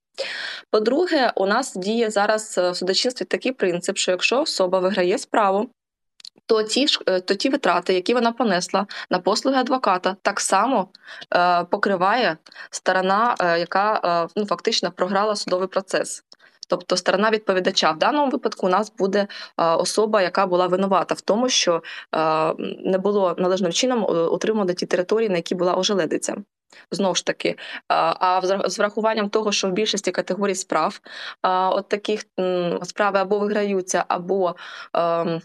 По-друге, 0.70 1.32
у 1.36 1.46
нас 1.46 1.74
діє 1.74 2.10
зараз 2.10 2.58
в 2.58 2.74
судочинстві 2.74 3.24
такий 3.24 3.52
принцип, 3.52 3.96
що 3.96 4.10
якщо 4.10 4.40
особа 4.40 4.78
виграє 4.78 5.18
справу, 5.18 5.70
то 6.46 6.62
ті 6.62 6.88
ж 6.88 7.00
е, 7.06 7.20
то 7.20 7.34
ті 7.34 7.48
витрати, 7.48 7.94
які 7.94 8.14
вона 8.14 8.32
понесла 8.32 8.86
на 9.10 9.18
послуги 9.18 9.56
адвоката, 9.56 10.16
так 10.22 10.40
само 10.40 10.88
е, 11.34 11.64
покриває 11.64 12.36
сторона, 12.70 13.34
е, 13.40 13.58
яка 13.58 14.00
е, 14.04 14.32
ну 14.36 14.46
фактично 14.46 14.90
програла 14.90 15.36
судовий 15.36 15.68
процес. 15.68 16.24
Тобто 16.68 16.96
сторона 16.96 17.30
відповідача 17.30 17.90
в 17.90 17.98
даному 17.98 18.30
випадку 18.30 18.66
у 18.66 18.70
нас 18.70 18.92
буде 18.98 19.18
е, 19.58 19.64
особа, 19.64 20.22
яка 20.22 20.46
була 20.46 20.66
винувата 20.66 21.14
в 21.14 21.20
тому, 21.20 21.48
що 21.48 21.82
е, 22.14 22.54
не 22.84 22.98
було 22.98 23.34
належним 23.38 23.72
чином 23.72 24.06
утримано 24.32 24.72
ті 24.72 24.86
території, 24.86 25.28
на 25.28 25.36
які 25.36 25.54
була 25.54 25.74
ожеледиця. 25.74 26.36
Знову 26.90 27.14
ж 27.14 27.26
таки, 27.26 27.56
а 27.88 28.40
з 28.64 28.78
врахуванням 28.78 29.28
того, 29.28 29.52
що 29.52 29.68
в 29.68 29.72
більшості 29.72 30.10
категорій 30.10 30.54
справ 30.54 31.00
от 31.70 31.88
таких 31.88 32.24
справи 32.82 33.18
або 33.18 33.38
виграються, 33.38 34.04
або 34.08 34.56
ем, 34.94 35.40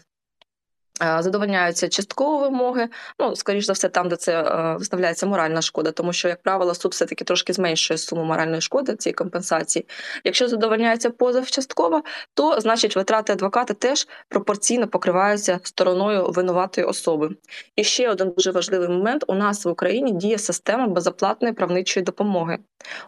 задовольняються 1.00 1.88
частково 1.88 2.38
вимоги. 2.38 2.88
Ну, 3.18 3.36
скоріш 3.36 3.64
за 3.64 3.72
все, 3.72 3.88
там, 3.88 4.08
де 4.08 4.16
це 4.16 4.42
е, 4.42 4.76
виставляється 4.78 5.26
моральна 5.26 5.62
шкода, 5.62 5.92
тому 5.92 6.12
що, 6.12 6.28
як 6.28 6.42
правило, 6.42 6.74
суд 6.74 6.92
все-таки 6.92 7.24
трошки 7.24 7.52
зменшує 7.52 7.98
суму 7.98 8.24
моральної 8.24 8.60
шкоди 8.60 8.96
цієї 8.96 9.14
компенсації. 9.14 9.86
Якщо 10.24 10.48
задовольняється 10.48 11.10
позов 11.10 11.50
частково, 11.50 12.02
то 12.34 12.60
значить 12.60 12.96
витрати 12.96 13.32
адвоката 13.32 13.74
теж 13.74 14.08
пропорційно 14.28 14.88
покриваються 14.88 15.60
стороною 15.62 16.30
винуватої 16.30 16.86
особи. 16.86 17.30
І 17.76 17.84
ще 17.84 18.10
один 18.10 18.30
дуже 18.30 18.50
важливий 18.50 18.88
момент: 18.88 19.24
у 19.26 19.34
нас 19.34 19.64
в 19.64 19.68
Україні 19.68 20.12
діє 20.12 20.38
система 20.38 20.86
безоплатної 20.86 21.54
правничої 21.54 22.04
допомоги. 22.04 22.58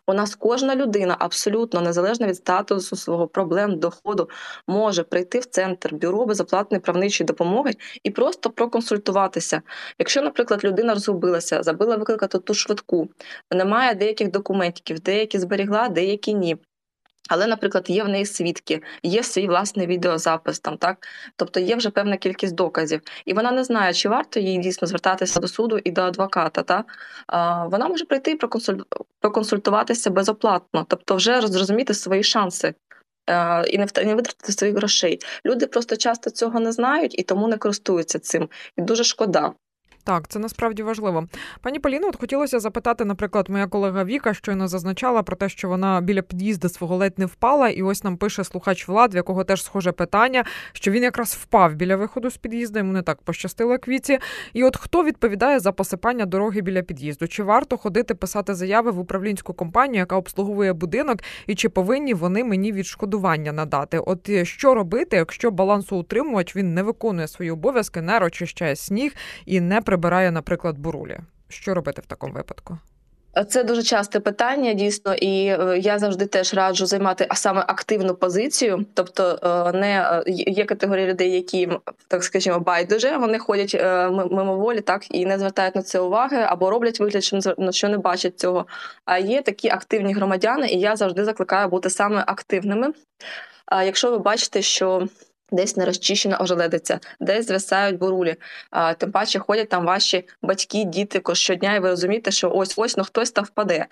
У 0.06 0.14
нас 0.14 0.34
кожна 0.34 0.76
людина, 0.76 1.16
абсолютно 1.18 1.80
незалежно 1.80 2.26
від 2.26 2.36
статусу 2.36 2.96
свого 2.96 3.28
проблем, 3.28 3.78
доходу, 3.78 4.30
може 4.66 5.02
прийти 5.02 5.38
в 5.38 5.44
центр 5.44 5.94
бюро 5.94 6.26
безоплатної 6.26 6.80
правничої 6.80 7.26
допомоги 7.26 7.72
і 8.04 8.10
просто 8.10 8.50
проконсультуватися. 8.50 9.62
Якщо, 9.98 10.22
наприклад, 10.22 10.64
людина 10.64 10.94
розгубилася, 10.94 11.62
забила 11.62 11.96
викликати 11.96 12.38
ту 12.38 12.54
швидку, 12.54 13.08
немає 13.50 13.94
деяких 13.94 14.30
документів, 14.30 15.00
деякі 15.00 15.38
зберігла, 15.38 15.88
деякі 15.88 16.34
ні. 16.34 16.56
Але, 17.30 17.46
наприклад, 17.46 17.90
є 17.90 18.04
в 18.04 18.08
неї 18.08 18.26
свідки, 18.26 18.82
є 19.02 19.22
свій 19.22 19.48
власний 19.48 19.86
відеозапис 19.86 20.60
там, 20.60 20.76
так 20.76 21.06
тобто 21.36 21.60
є 21.60 21.76
вже 21.76 21.90
певна 21.90 22.16
кількість 22.16 22.54
доказів, 22.54 23.00
і 23.24 23.34
вона 23.34 23.52
не 23.52 23.64
знає, 23.64 23.94
чи 23.94 24.08
варто 24.08 24.40
їй 24.40 24.58
дійсно 24.58 24.88
звертатися 24.88 25.40
до 25.40 25.48
суду 25.48 25.78
і 25.84 25.90
до 25.90 26.02
адвоката. 26.02 26.62
Та 26.62 26.84
а, 27.26 27.66
вона 27.66 27.88
може 27.88 28.04
прийти 28.04 28.30
і 28.30 28.38
проконсультуватися 29.20 30.10
безоплатно, 30.10 30.86
тобто 30.88 31.16
вже 31.16 31.40
зрозуміти 31.46 31.94
свої 31.94 32.22
шанси. 32.22 32.74
е, 33.30 33.64
І 33.68 33.78
не 33.78 33.86
не 33.96 34.14
витратити 34.14 34.52
своїх 34.52 34.76
грошей. 34.76 35.18
Люди 35.46 35.66
просто 35.66 35.96
часто 35.96 36.30
цього 36.30 36.60
не 36.60 36.72
знають 36.72 37.18
і 37.18 37.22
тому 37.22 37.48
не 37.48 37.56
користуються 37.56 38.18
цим. 38.18 38.48
І 38.76 38.82
дуже 38.82 39.04
шкода. 39.04 39.52
Так, 40.04 40.28
це 40.28 40.38
насправді 40.38 40.82
важливо. 40.82 41.28
Пані 41.60 41.78
Поліно, 41.78 42.08
от 42.08 42.16
хотілося 42.20 42.60
запитати, 42.60 43.04
наприклад, 43.04 43.48
моя 43.48 43.66
колега 43.66 44.04
Віка 44.04 44.34
щойно 44.34 44.68
зазначала 44.68 45.22
про 45.22 45.36
те, 45.36 45.48
що 45.48 45.68
вона 45.68 46.00
біля 46.00 46.22
під'їзду 46.22 46.68
свого 46.68 46.96
ледь 46.96 47.18
не 47.18 47.26
впала, 47.26 47.68
і 47.68 47.82
ось 47.82 48.04
нам 48.04 48.16
пише 48.16 48.44
слухач 48.44 48.88
Влад, 48.88 49.14
в 49.14 49.16
якого 49.16 49.44
теж 49.44 49.64
схоже 49.64 49.92
питання, 49.92 50.44
що 50.72 50.90
він 50.90 51.02
якраз 51.02 51.34
впав 51.42 51.74
біля 51.74 51.96
виходу 51.96 52.30
з 52.30 52.36
під'їзду, 52.36 52.78
йому 52.78 52.92
не 52.92 53.02
так 53.02 53.22
пощастило 53.22 53.72
як 53.72 53.88
віці. 53.88 54.18
І 54.52 54.64
от 54.64 54.76
хто 54.76 55.04
відповідає 55.04 55.60
за 55.60 55.72
посипання 55.72 56.26
дороги 56.26 56.60
біля 56.60 56.82
під'їзду? 56.82 57.28
Чи 57.28 57.42
варто 57.42 57.76
ходити 57.76 58.14
писати 58.14 58.54
заяви 58.54 58.90
в 58.90 58.98
управлінську 58.98 59.52
компанію, 59.52 59.98
яка 59.98 60.16
обслуговує 60.16 60.72
будинок, 60.72 61.18
і 61.46 61.54
чи 61.54 61.68
повинні 61.68 62.14
вони 62.14 62.44
мені 62.44 62.72
відшкодування 62.72 63.52
надати? 63.52 63.98
От 63.98 64.28
е, 64.28 64.44
що 64.44 64.74
робити, 64.74 65.16
якщо 65.16 65.50
балансоутримувач 65.50 66.56
він 66.56 66.74
не 66.74 66.82
виконує 66.82 67.28
свої 67.28 67.50
обов'язки, 67.50 68.00
не 68.00 68.18
розчищає 68.18 68.76
сніг 68.76 69.14
і 69.46 69.60
не 69.60 69.80
прибирає, 69.92 70.30
наприклад, 70.30 70.78
бурулі. 70.78 71.18
Що 71.48 71.74
робити 71.74 72.02
в 72.02 72.06
такому 72.06 72.32
випадку? 72.32 72.78
Це 73.48 73.64
дуже 73.64 73.82
часте 73.82 74.20
питання, 74.20 74.72
дійсно, 74.72 75.14
і 75.14 75.46
е, 75.46 75.78
я 75.78 75.98
завжди 75.98 76.26
теж 76.26 76.54
раджу 76.54 76.86
займати 76.86 77.28
саме 77.34 77.60
активну 77.60 78.14
позицію. 78.14 78.86
Тобто, 78.94 79.38
е, 79.42 79.72
не 79.78 80.22
е, 80.26 80.30
є 80.30 80.64
категорія 80.64 81.06
людей, 81.06 81.30
які 81.32 81.68
так 82.08 82.24
скажімо, 82.24 82.60
байдуже, 82.60 83.16
вони 83.16 83.38
ходять 83.38 83.74
мимоволі, 84.10 84.80
так 84.80 85.14
і 85.14 85.26
не 85.26 85.38
звертають 85.38 85.74
на 85.74 85.82
це 85.82 86.00
уваги, 86.00 86.36
або 86.36 86.70
роблять 86.70 87.00
вигляд, 87.00 87.24
що 87.74 87.88
не 87.88 87.98
бачать 87.98 88.40
цього. 88.40 88.66
А 89.04 89.18
є 89.18 89.42
такі 89.42 89.68
активні 89.68 90.14
громадяни, 90.14 90.68
і 90.68 90.80
я 90.80 90.96
завжди 90.96 91.24
закликаю 91.24 91.68
бути 91.68 91.90
саме 91.90 92.24
активними. 92.26 92.92
А 93.66 93.82
якщо 93.82 94.10
ви 94.10 94.18
бачите, 94.18 94.62
що 94.62 95.08
Десь 95.52 95.76
не 95.76 95.84
розчищена 95.84 96.38
ожеледиця, 96.40 97.00
десь 97.20 97.46
звисають 97.46 97.98
бурулі. 97.98 98.36
А, 98.70 98.94
Тим 98.94 99.12
паче 99.12 99.38
ходять 99.38 99.68
там 99.68 99.86
ваші 99.86 100.28
батьки, 100.42 100.84
діти 100.84 101.22
щодня, 101.32 101.74
і 101.74 101.80
ви 101.80 101.88
розумієте, 101.88 102.30
що 102.30 102.50
ось 102.50 102.74
ось 102.76 102.96
ну 102.96 103.04
хтось 103.04 103.30
там 103.30 103.44
впаде. 103.44 103.86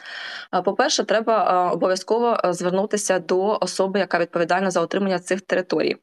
А, 0.50 0.62
По-перше, 0.62 1.04
треба 1.04 1.70
обов'язково 1.70 2.40
звернутися 2.44 3.18
до 3.18 3.58
особи, 3.60 4.00
яка 4.00 4.18
відповідальна 4.18 4.70
за 4.70 4.80
отримання 4.80 5.18
цих 5.18 5.40
територій. 5.40 5.96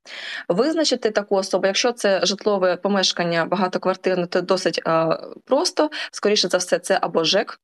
Визначити 0.47 1.11
таку 1.11 1.35
особу, 1.35 1.67
якщо 1.67 1.91
це 1.91 2.25
житлове 2.25 2.75
помешкання 2.75 3.45
багатоквартирне, 3.45 4.27
то 4.27 4.41
досить 4.41 4.81
а, 4.85 5.17
просто. 5.45 5.89
Скоріше 6.11 6.47
за 6.47 6.57
все, 6.57 6.79
це 6.79 6.99
або 7.01 7.23
ЖЕК, 7.23 7.59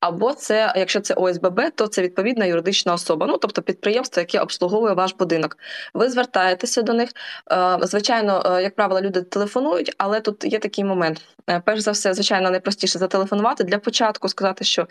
або 0.00 0.34
це, 0.34 0.72
якщо 0.76 1.00
це 1.00 1.14
ОСББ, 1.14 1.60
то 1.74 1.86
це 1.86 2.02
відповідна 2.02 2.44
юридична 2.44 2.94
особа, 2.94 3.26
ну 3.26 3.38
тобто 3.38 3.62
підприємство, 3.62 4.20
яке 4.20 4.40
обслуговує 4.40 4.94
ваш 4.94 5.12
будинок. 5.12 5.58
Ви 5.94 6.08
звертаєтеся 6.08 6.82
до 6.82 6.92
них. 6.92 7.10
Е, 7.52 7.78
звичайно, 7.82 8.42
е, 8.46 8.62
як 8.62 8.74
правило, 8.74 9.00
люди 9.00 9.22
телефонують, 9.22 9.94
але 9.98 10.20
тут 10.20 10.44
є 10.44 10.58
такий 10.58 10.84
момент. 10.84 11.20
Е, 11.50 11.62
перш 11.64 11.80
за 11.80 11.90
все, 11.90 12.14
звичайно, 12.14 12.50
найпростіше 12.50 12.98
зателефонувати 12.98 13.64
для 13.64 13.78
початку, 13.78 14.28
сказати, 14.28 14.64
що 14.64 14.86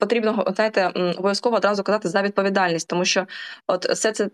потрібно 0.00 0.44
знаєте, 0.56 0.92
обов'язково 1.18 1.56
одразу 1.56 1.82
казати 1.82 2.08
за 2.08 2.22
відповідальність, 2.22 2.88
тому 2.88 3.04
що 3.04 3.26
от 3.66 3.86
все 3.86 4.12
це 4.12 4.28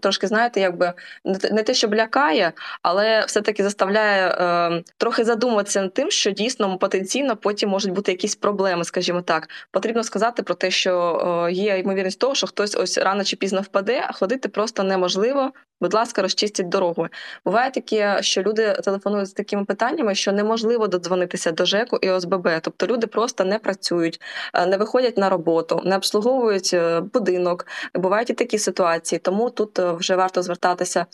трошки 0.00 0.26
знаєте, 0.26 0.60
якби 0.60 0.92
не 1.24 1.62
те, 1.62 1.74
що 1.74 1.88
лякає, 1.88 2.52
але 2.82 3.24
все-таки 3.24 3.62
заставляє 3.62 4.28
е, 4.28 4.82
трохи 4.96 5.24
задуматися 5.24 5.82
над 5.82 5.94
тим, 5.94 6.10
що 6.10 6.30
дійсно 6.30 6.78
потенційно 6.78 7.36
потім 7.36 7.70
можуть 7.70 7.92
бути 7.92 8.12
якісь 8.12 8.31
проблеми, 8.34 8.84
скажімо 8.84 9.22
так. 9.22 9.48
Потрібно 9.70 10.04
сказати 10.04 10.42
про 10.42 10.54
те, 10.54 10.70
що 10.70 11.46
е, 11.48 11.52
є 11.52 11.78
ймовірність 11.78 12.18
того, 12.18 12.34
що 12.34 12.46
хтось 12.46 12.76
ось 12.76 12.98
рано 12.98 13.24
чи 13.24 13.36
пізно 13.36 13.60
впаде, 13.60 14.04
а 14.08 14.12
ходити 14.12 14.48
просто 14.48 14.82
неможливо. 14.82 15.52
Будь 15.80 15.94
ласка, 15.94 16.22
розчистіть 16.22 16.68
дорогу. 16.68 17.06
Буває 17.44 17.70
таке, 17.70 18.22
що 18.22 18.42
люди 18.42 18.72
телефонують 18.72 19.28
з 19.28 19.32
такими 19.32 19.64
питаннями, 19.64 20.14
що 20.14 20.32
неможливо 20.32 20.86
додзвонитися 20.86 21.52
до 21.52 21.64
ЖЕКу 21.64 21.98
і 22.02 22.10
ОСББ. 22.10 22.48
Тобто 22.62 22.86
люди 22.86 23.06
просто 23.06 23.44
не 23.44 23.58
працюють, 23.58 24.20
е, 24.54 24.66
не 24.66 24.76
виходять 24.76 25.18
на 25.18 25.30
роботу, 25.30 25.80
не 25.84 25.96
обслуговують 25.96 26.70
е, 26.74 27.00
будинок. 27.00 27.66
Бувають 27.94 28.30
і 28.30 28.34
такі 28.34 28.58
ситуації, 28.58 29.18
тому 29.18 29.50
тут 29.50 29.78
вже 29.78 30.16
варто 30.16 30.42
звертатися 30.42 31.06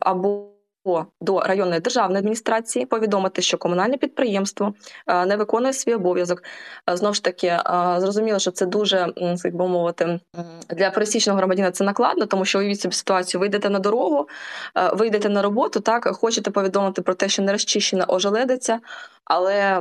або 0.00 0.53
до 1.20 1.40
районної 1.40 1.80
державної 1.80 2.18
адміністрації 2.18 2.86
повідомити, 2.86 3.42
що 3.42 3.58
комунальне 3.58 3.96
підприємство 3.96 4.74
е, 5.06 5.26
не 5.26 5.36
виконує 5.36 5.72
свій 5.72 5.94
обов'язок. 5.94 6.42
Е, 6.90 6.96
знову 6.96 7.14
ж 7.14 7.24
таки, 7.24 7.46
е, 7.46 7.60
зрозуміло, 7.98 8.38
що 8.38 8.50
це 8.50 8.66
дуже 8.66 9.12
як 9.44 9.56
би 9.56 9.68
мовити 9.68 10.20
для 10.70 10.90
пересічного 10.90 11.38
громадянина 11.38 11.72
це 11.72 11.84
накладно, 11.84 12.26
тому 12.26 12.44
що 12.44 12.58
уявіть 12.58 12.80
собі 12.80 12.94
ситуацію, 12.94 13.40
ви 13.40 13.46
йдете 13.46 13.70
на 13.70 13.78
дорогу, 13.78 14.28
ви 14.92 15.06
йдете 15.06 15.28
на 15.28 15.42
роботу, 15.42 15.80
так 15.80 16.06
хочете 16.06 16.50
повідомити 16.50 17.02
про 17.02 17.14
те, 17.14 17.28
що 17.28 17.42
не 17.42 17.52
розчищена 17.52 18.04
ожеледиця, 18.08 18.80
але 19.24 19.78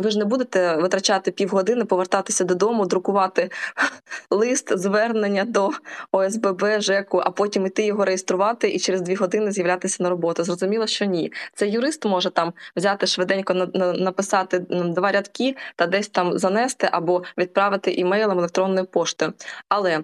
ви 0.00 0.10
ж 0.10 0.18
не 0.18 0.24
будете 0.24 0.76
витрачати 0.76 1.30
півгодини, 1.30 1.84
повертатися 1.84 2.44
додому, 2.44 2.86
друкувати 2.86 3.50
лист, 4.30 4.78
звернення 4.78 5.44
до 5.44 5.70
ОСББ, 6.12 6.80
ЖЕКу, 6.80 7.22
а 7.24 7.30
потім 7.30 7.66
іти 7.66 7.86
його 7.86 8.04
реєструвати 8.04 8.70
і 8.70 8.78
через 8.78 9.00
дві 9.00 9.14
години 9.14 9.52
з'являтися 9.52 10.02
на 10.02 10.08
роботу. 10.08 10.44
Зрозуміло, 10.44 10.86
що 10.86 11.04
ні. 11.04 11.32
Це 11.54 11.68
юрист 11.68 12.04
може 12.04 12.30
там 12.30 12.52
взяти 12.76 13.06
швиденько 13.06 13.54
написати 13.74 14.58
два 14.70 15.12
рядки 15.12 15.56
та 15.76 15.86
десь 15.86 16.08
там 16.08 16.38
занести 16.38 16.88
або 16.92 17.22
відправити 17.38 17.92
імейлом 17.92 18.38
електронною 18.38 18.86
поштою. 18.86 19.32
Але 19.68 20.00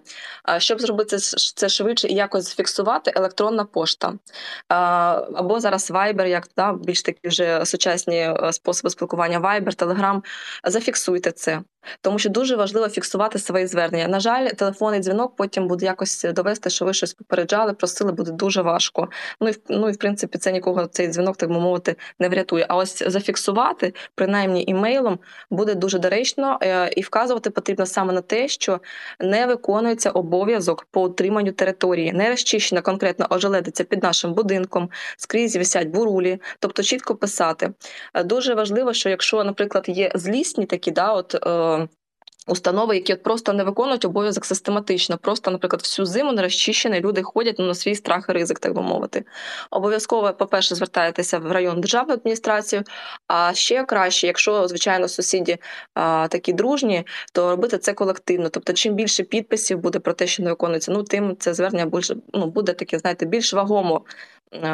щоб 0.58 0.80
зробити 0.80 1.18
це 1.54 1.68
швидше 1.68 2.08
і 2.08 2.14
якось 2.14 2.54
фіксувати, 2.54 3.12
електронна 3.16 3.64
пошта 3.64 4.12
або 5.34 5.60
зараз 5.60 5.90
Viber, 5.90 6.26
як 6.26 6.48
да, 6.56 6.72
більш 6.72 7.02
такі 7.02 7.28
вже 7.28 7.66
сучасні 7.66 8.16
е, 8.16 8.52
способи 8.54 8.90
спілкування 8.90 9.40
Viber, 9.40 9.76
Telegram, 9.76 10.22
зафіксуйте 10.64 11.32
це. 11.32 11.62
Тому 12.00 12.18
що 12.18 12.30
дуже 12.30 12.56
важливо 12.56 12.88
фіксувати 12.88 13.38
свої 13.38 13.66
звернення. 13.66 14.08
На 14.08 14.20
жаль, 14.20 14.48
телефонний 14.48 15.00
дзвінок 15.00 15.36
потім 15.36 15.68
буде 15.68 15.86
якось 15.86 16.26
довести, 16.34 16.70
що 16.70 16.84
ви 16.84 16.94
щось 16.94 17.14
попереджали, 17.14 17.72
просили, 17.72 18.12
буде 18.12 18.30
дуже 18.30 18.62
важко. 18.62 19.08
Ну 19.40 19.48
і 19.48 19.54
ну 19.68 19.88
і 19.88 19.92
в 19.92 19.96
принципі 19.96 20.38
це 20.38 20.52
нікого 20.52 20.86
цей 20.86 21.08
дзвінок, 21.08 21.36
так 21.36 21.48
би 21.48 21.60
мовити, 21.60 21.96
не 22.18 22.28
врятує. 22.28 22.66
А 22.68 22.76
ось 22.76 23.02
зафіксувати, 23.06 23.94
принаймні 24.14 24.64
імейлом, 24.66 25.18
буде 25.50 25.74
дуже 25.74 25.98
доречно 25.98 26.58
е, 26.62 26.90
і 26.96 27.00
вказувати 27.00 27.50
потрібно 27.50 27.86
саме 27.86 28.12
на 28.12 28.20
те, 28.20 28.48
що 28.48 28.80
не 29.20 29.46
виконується 29.46 30.10
обов'язок 30.10 30.86
по 30.90 31.02
утриманню 31.02 31.52
території, 31.52 32.12
не 32.12 32.30
розчищена 32.30 32.80
конкретно 32.80 33.26
ожеледиця 33.30 33.84
під 33.84 34.02
нашим 34.02 34.34
будинком, 34.34 34.90
скрізь 35.16 35.56
висять 35.56 35.88
бурулі, 35.88 36.40
тобто 36.58 36.82
чітко 36.82 37.14
писати. 37.14 37.72
Е, 38.14 38.24
дуже 38.24 38.54
важливо, 38.54 38.92
що 38.92 39.08
якщо, 39.08 39.44
наприклад, 39.44 39.84
є 39.88 40.12
злісні 40.14 40.66
такі, 40.66 40.90
да, 40.90 41.12
от. 41.12 41.34
Установи, 42.46 42.94
які 42.94 43.12
от 43.12 43.22
просто 43.22 43.52
не 43.52 43.64
виконують 43.64 44.04
обов'язок 44.04 44.44
систематично, 44.44 45.18
просто, 45.18 45.50
наприклад, 45.50 45.82
всю 45.82 46.06
зиму 46.06 46.32
не 46.32 46.42
розчищені, 46.42 47.00
люди 47.00 47.22
ходять 47.22 47.56
ну, 47.58 47.66
на 47.66 47.74
свій 47.74 47.94
страх 47.94 48.26
і 48.28 48.32
ризик, 48.32 48.58
так 48.58 48.74
би 48.74 48.82
мовити. 48.82 49.24
Обов'язково, 49.70 50.32
по-перше, 50.32 50.74
звертаєтеся 50.74 51.38
в 51.38 51.52
район 51.52 51.80
державної 51.80 52.18
адміністрації. 52.18 52.82
А 53.26 53.54
ще 53.54 53.84
краще, 53.84 54.26
якщо, 54.26 54.68
звичайно, 54.68 55.08
сусіді 55.08 55.56
а, 55.94 56.28
такі 56.28 56.52
дружні, 56.52 57.06
то 57.32 57.50
робити 57.50 57.78
це 57.78 57.92
колективно. 57.92 58.48
Тобто, 58.48 58.72
чим 58.72 58.94
більше 58.94 59.22
підписів 59.22 59.78
буде 59.78 59.98
про 59.98 60.12
те, 60.12 60.26
що 60.26 60.42
не 60.42 60.50
виконується, 60.50 60.92
ну 60.92 61.02
тим 61.02 61.36
це 61.38 61.54
звернення 61.54 61.86
більше 61.86 62.16
ну, 62.34 62.46
буде 62.46 62.72
таке, 62.72 62.98
знаєте, 62.98 63.26
більш 63.26 63.54
вагомо 63.54 64.04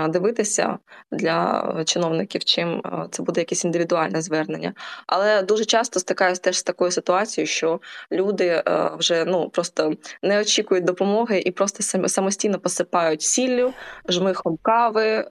дивитися 0.09 0.79
для 1.13 1.65
чиновників, 1.87 2.45
чим 2.45 2.69
е, 2.69 3.07
це 3.11 3.23
буде 3.23 3.41
якесь 3.41 3.65
індивідуальне 3.65 4.23
звернення. 4.23 4.75
Але 5.07 5.43
дуже 5.43 5.65
часто 5.65 6.01
стикаюся 6.01 6.41
теж 6.41 6.59
з 6.59 6.63
такою 6.63 6.91
ситуацією, 6.91 7.47
що 7.47 7.81
люди 8.13 8.47
е, 8.47 8.91
вже 8.99 9.25
ну 9.25 9.49
просто 9.49 9.95
не 10.23 10.41
очікують 10.41 10.85
допомоги 10.85 11.43
і 11.47 11.51
просто 11.51 12.09
самостійно 12.09 12.59
посипають 12.59 13.23
сіллю, 13.23 13.73
жмихом 14.09 14.59
кави. 14.63 15.31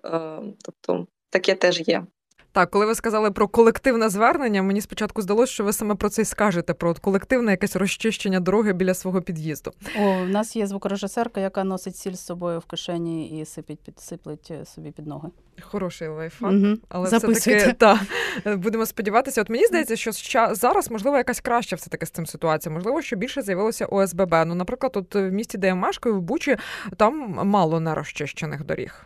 Тобто 0.62 1.08
таке 1.30 1.56
теж 1.56 1.88
є. 1.88 2.04
Так, 2.52 2.72
коли 2.72 2.86
ви 2.86 2.96
сказали 2.96 3.32
про 3.32 3.48
колективне 3.48 4.10
звернення, 4.10 4.64
мені 4.64 4.82
спочатку 4.82 5.22
здалося, 5.22 5.54
що 5.54 5.64
ви 5.64 5.74
саме 5.74 5.96
про 5.96 6.10
це 6.10 6.22
й 6.22 6.26
скажете: 6.26 6.74
про 6.74 6.94
колективне 6.96 7.52
якесь 7.52 7.76
розчищення 7.76 8.40
дороги 8.40 8.74
біля 8.74 8.94
свого 8.94 9.22
під'їзду. 9.22 9.72
О, 10.00 10.22
У 10.22 10.26
нас 10.26 10.56
є 10.56 10.68
звукорежисерка, 10.68 11.42
яка 11.42 11.64
носить 11.64 11.96
сіль 11.96 12.14
з 12.14 12.26
собою 12.26 12.60
в 12.60 12.66
кишені 12.66 13.40
і 13.40 13.46
сипить 13.46 13.80
під 13.80 14.00
сиплить 14.00 14.52
собі 14.66 14.92
під 14.92 15.08
ноги. 15.08 15.30
Хороший 15.62 16.08
лайфхак, 16.08 16.52
угу. 16.52 16.76
але 16.90 17.08
все 17.08 17.20
таки 17.20 17.74
та 17.78 18.00
будемо 18.46 18.86
сподіватися. 18.86 19.42
От 19.42 19.50
мені 19.50 19.66
здається, 19.66 19.96
що 19.96 20.12
зараз 20.52 20.92
можливо 20.92 21.18
якась 21.18 21.40
краща 21.40 21.76
все 21.76 21.90
таки 21.90 22.06
з 22.06 22.12
цим 22.12 22.26
ситуація. 22.26 22.76
Можливо, 22.76 23.02
що 23.02 23.16
більше 23.16 23.42
з'явилося 23.42 23.86
ОСББ. 23.86 24.36
Ну, 24.46 24.56
наприклад, 24.56 24.92
тут 24.92 25.16
в 25.16 25.30
місті, 25.30 25.58
де 25.58 25.68
я 25.68 25.76
мешкаю, 25.76 26.16
в 26.16 26.22
Бучі, 26.22 26.58
там 26.98 27.40
мало 27.44 27.80
нерозчищених 27.80 28.66
доріг. 28.66 29.06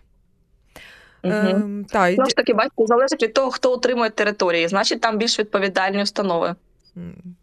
Угу. 1.23 1.85
Знову 1.89 2.29
ж 2.29 2.35
таки, 2.35 2.53
бачите, 2.53 2.85
залежить 2.85 3.23
від 3.23 3.33
того, 3.33 3.51
хто 3.51 3.75
утримує 3.75 4.09
території, 4.09 4.67
значить 4.67 5.01
там 5.01 5.17
більш 5.17 5.39
відповідальні 5.39 6.03
установи. 6.03 6.55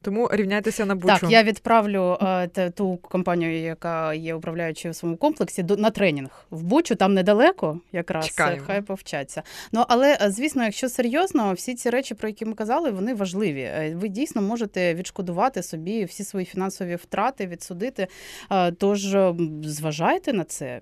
Тому 0.03 0.29
рівняйтеся 0.33 0.87
на 0.87 0.95
бучу. 0.95 1.19
Так, 1.21 1.31
я 1.31 1.43
відправлю 1.43 2.19
е, 2.23 2.71
ту 2.71 2.97
компанію, 2.97 3.53
яка 3.63 4.15
є 4.15 4.35
управляючою 4.35 4.93
в 4.93 4.95
своєму 4.97 5.17
комплексі, 5.17 5.63
до 5.63 5.77
на 5.77 5.91
тренінг 5.91 6.47
в 6.51 6.63
Бучу, 6.63 6.95
там 6.95 7.15
недалеко, 7.15 7.81
якраз 7.93 8.27
Чекаємо. 8.27 8.63
хай 8.67 8.83
повчаться. 8.83 9.43
Ну 9.73 9.85
але 9.89 10.19
е, 10.23 10.31
звісно, 10.31 10.65
якщо 10.65 10.89
серйозно, 10.89 11.53
всі 11.53 11.75
ці 11.75 11.91
речі, 11.91 12.15
про 12.15 12.29
які 12.29 12.45
ми 12.45 12.55
казали, 12.55 12.91
вони 12.91 13.15
важливі. 13.15 13.63
Е, 13.63 13.95
ви 13.97 14.09
дійсно 14.09 14.43
можете 14.43 14.95
відшкодувати 14.95 15.63
собі 15.63 16.05
всі 16.05 16.25
свої 16.25 16.47
фінансові 16.47 16.97
втрати, 16.97 17.47
відсудити. 17.47 18.07
Е, 18.53 18.73
тож 18.73 19.17
зважайте 19.65 20.33
на 20.33 20.45
це. 20.45 20.81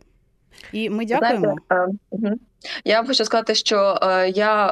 І 0.72 0.90
ми 0.90 1.04
дякуємо. 1.04 1.56
Знаєте, 2.10 2.38
я 2.84 3.04
хочу 3.04 3.24
сказати, 3.24 3.54
що 3.54 3.98
е, 4.02 4.28
я 4.28 4.66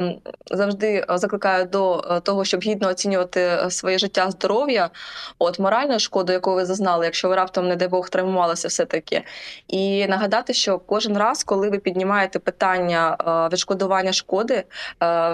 е, 0.00 0.14
завжди 0.50 1.04
закликаю 1.08 1.64
до 1.64 2.04
е, 2.10 2.20
того, 2.20 2.44
щоб 2.44 2.60
гідно 2.60 2.88
оцінювати 2.88 3.66
своє 3.70 3.98
життя, 3.98 4.30
здоров'я, 4.30 4.90
от 5.38 5.58
моральну 5.58 5.98
шкоду, 5.98 6.32
яку 6.32 6.54
ви 6.54 6.64
зазнали, 6.64 7.04
якщо 7.04 7.28
ви 7.28 7.34
раптом, 7.34 7.68
не 7.68 7.76
дай 7.76 7.88
Бог, 7.88 8.08
травмувалися, 8.08 8.68
все 8.68 8.84
таки, 8.84 9.22
і 9.68 10.06
нагадати, 10.06 10.54
що 10.54 10.78
кожен 10.78 11.18
раз, 11.18 11.44
коли 11.44 11.70
ви 11.70 11.78
піднімаєте 11.78 12.38
питання 12.38 13.16
відшкодування 13.52 14.12
шкоди, 14.12 14.64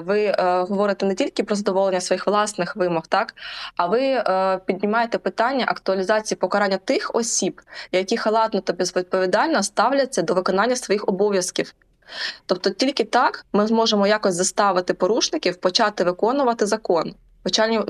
ви 0.03 0.35
говорите 0.39 1.07
не 1.07 1.15
тільки 1.15 1.43
про 1.43 1.57
задоволення 1.57 2.01
своїх 2.01 2.27
власних 2.27 2.77
вимог, 2.77 3.07
так 3.07 3.35
а 3.77 3.87
ви 3.87 4.23
піднімаєте 4.67 5.19
питання 5.19 5.65
актуалізації 5.69 6.39
покарання 6.39 6.77
тих 6.77 7.11
осіб, 7.15 7.61
які 7.93 8.17
халатно 8.17 8.61
та 8.61 8.73
безвідповідально 8.73 9.63
ставляться 9.63 10.23
до 10.23 10.35
виконання 10.35 10.77
своїх 10.77 11.09
обов'язків. 11.09 11.75
Тобто, 12.47 12.71
тільки 12.71 13.05
так 13.05 13.47
ми 13.53 13.67
зможемо 13.67 14.07
якось 14.07 14.35
заставити 14.35 14.95
порушників 14.95 15.57
почати 15.57 16.05
виконувати 16.05 16.67
закон, 16.67 17.15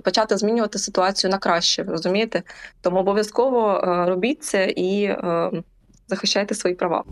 почати 0.02 0.36
змінювати 0.36 0.78
ситуацію 0.78 1.30
на 1.30 1.38
краще, 1.38 1.82
розумієте? 1.82 2.42
Тому 2.80 2.98
обов'язково 2.98 3.82
е, 3.84 4.08
робіть 4.08 4.44
це 4.44 4.66
і 4.66 5.04
е, 5.04 5.50
захищайте 6.08 6.54
свої 6.54 6.76
права. 6.76 7.04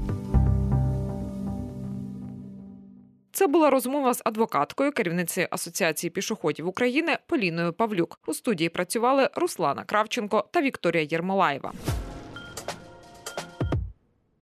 Це 3.32 3.46
була 3.46 3.70
розмова 3.70 4.14
з 4.14 4.22
адвокаткою 4.24 4.92
керівницею 4.92 5.48
Асоціації 5.50 6.10
пішоходів 6.10 6.68
України 6.68 7.18
Поліною 7.26 7.72
Павлюк. 7.72 8.18
У 8.26 8.34
студії 8.34 8.68
працювали 8.68 9.28
Руслана 9.34 9.84
Кравченко 9.84 10.44
та 10.50 10.60
Вікторія 10.60 11.06
Єрмолаєва. 11.10 11.72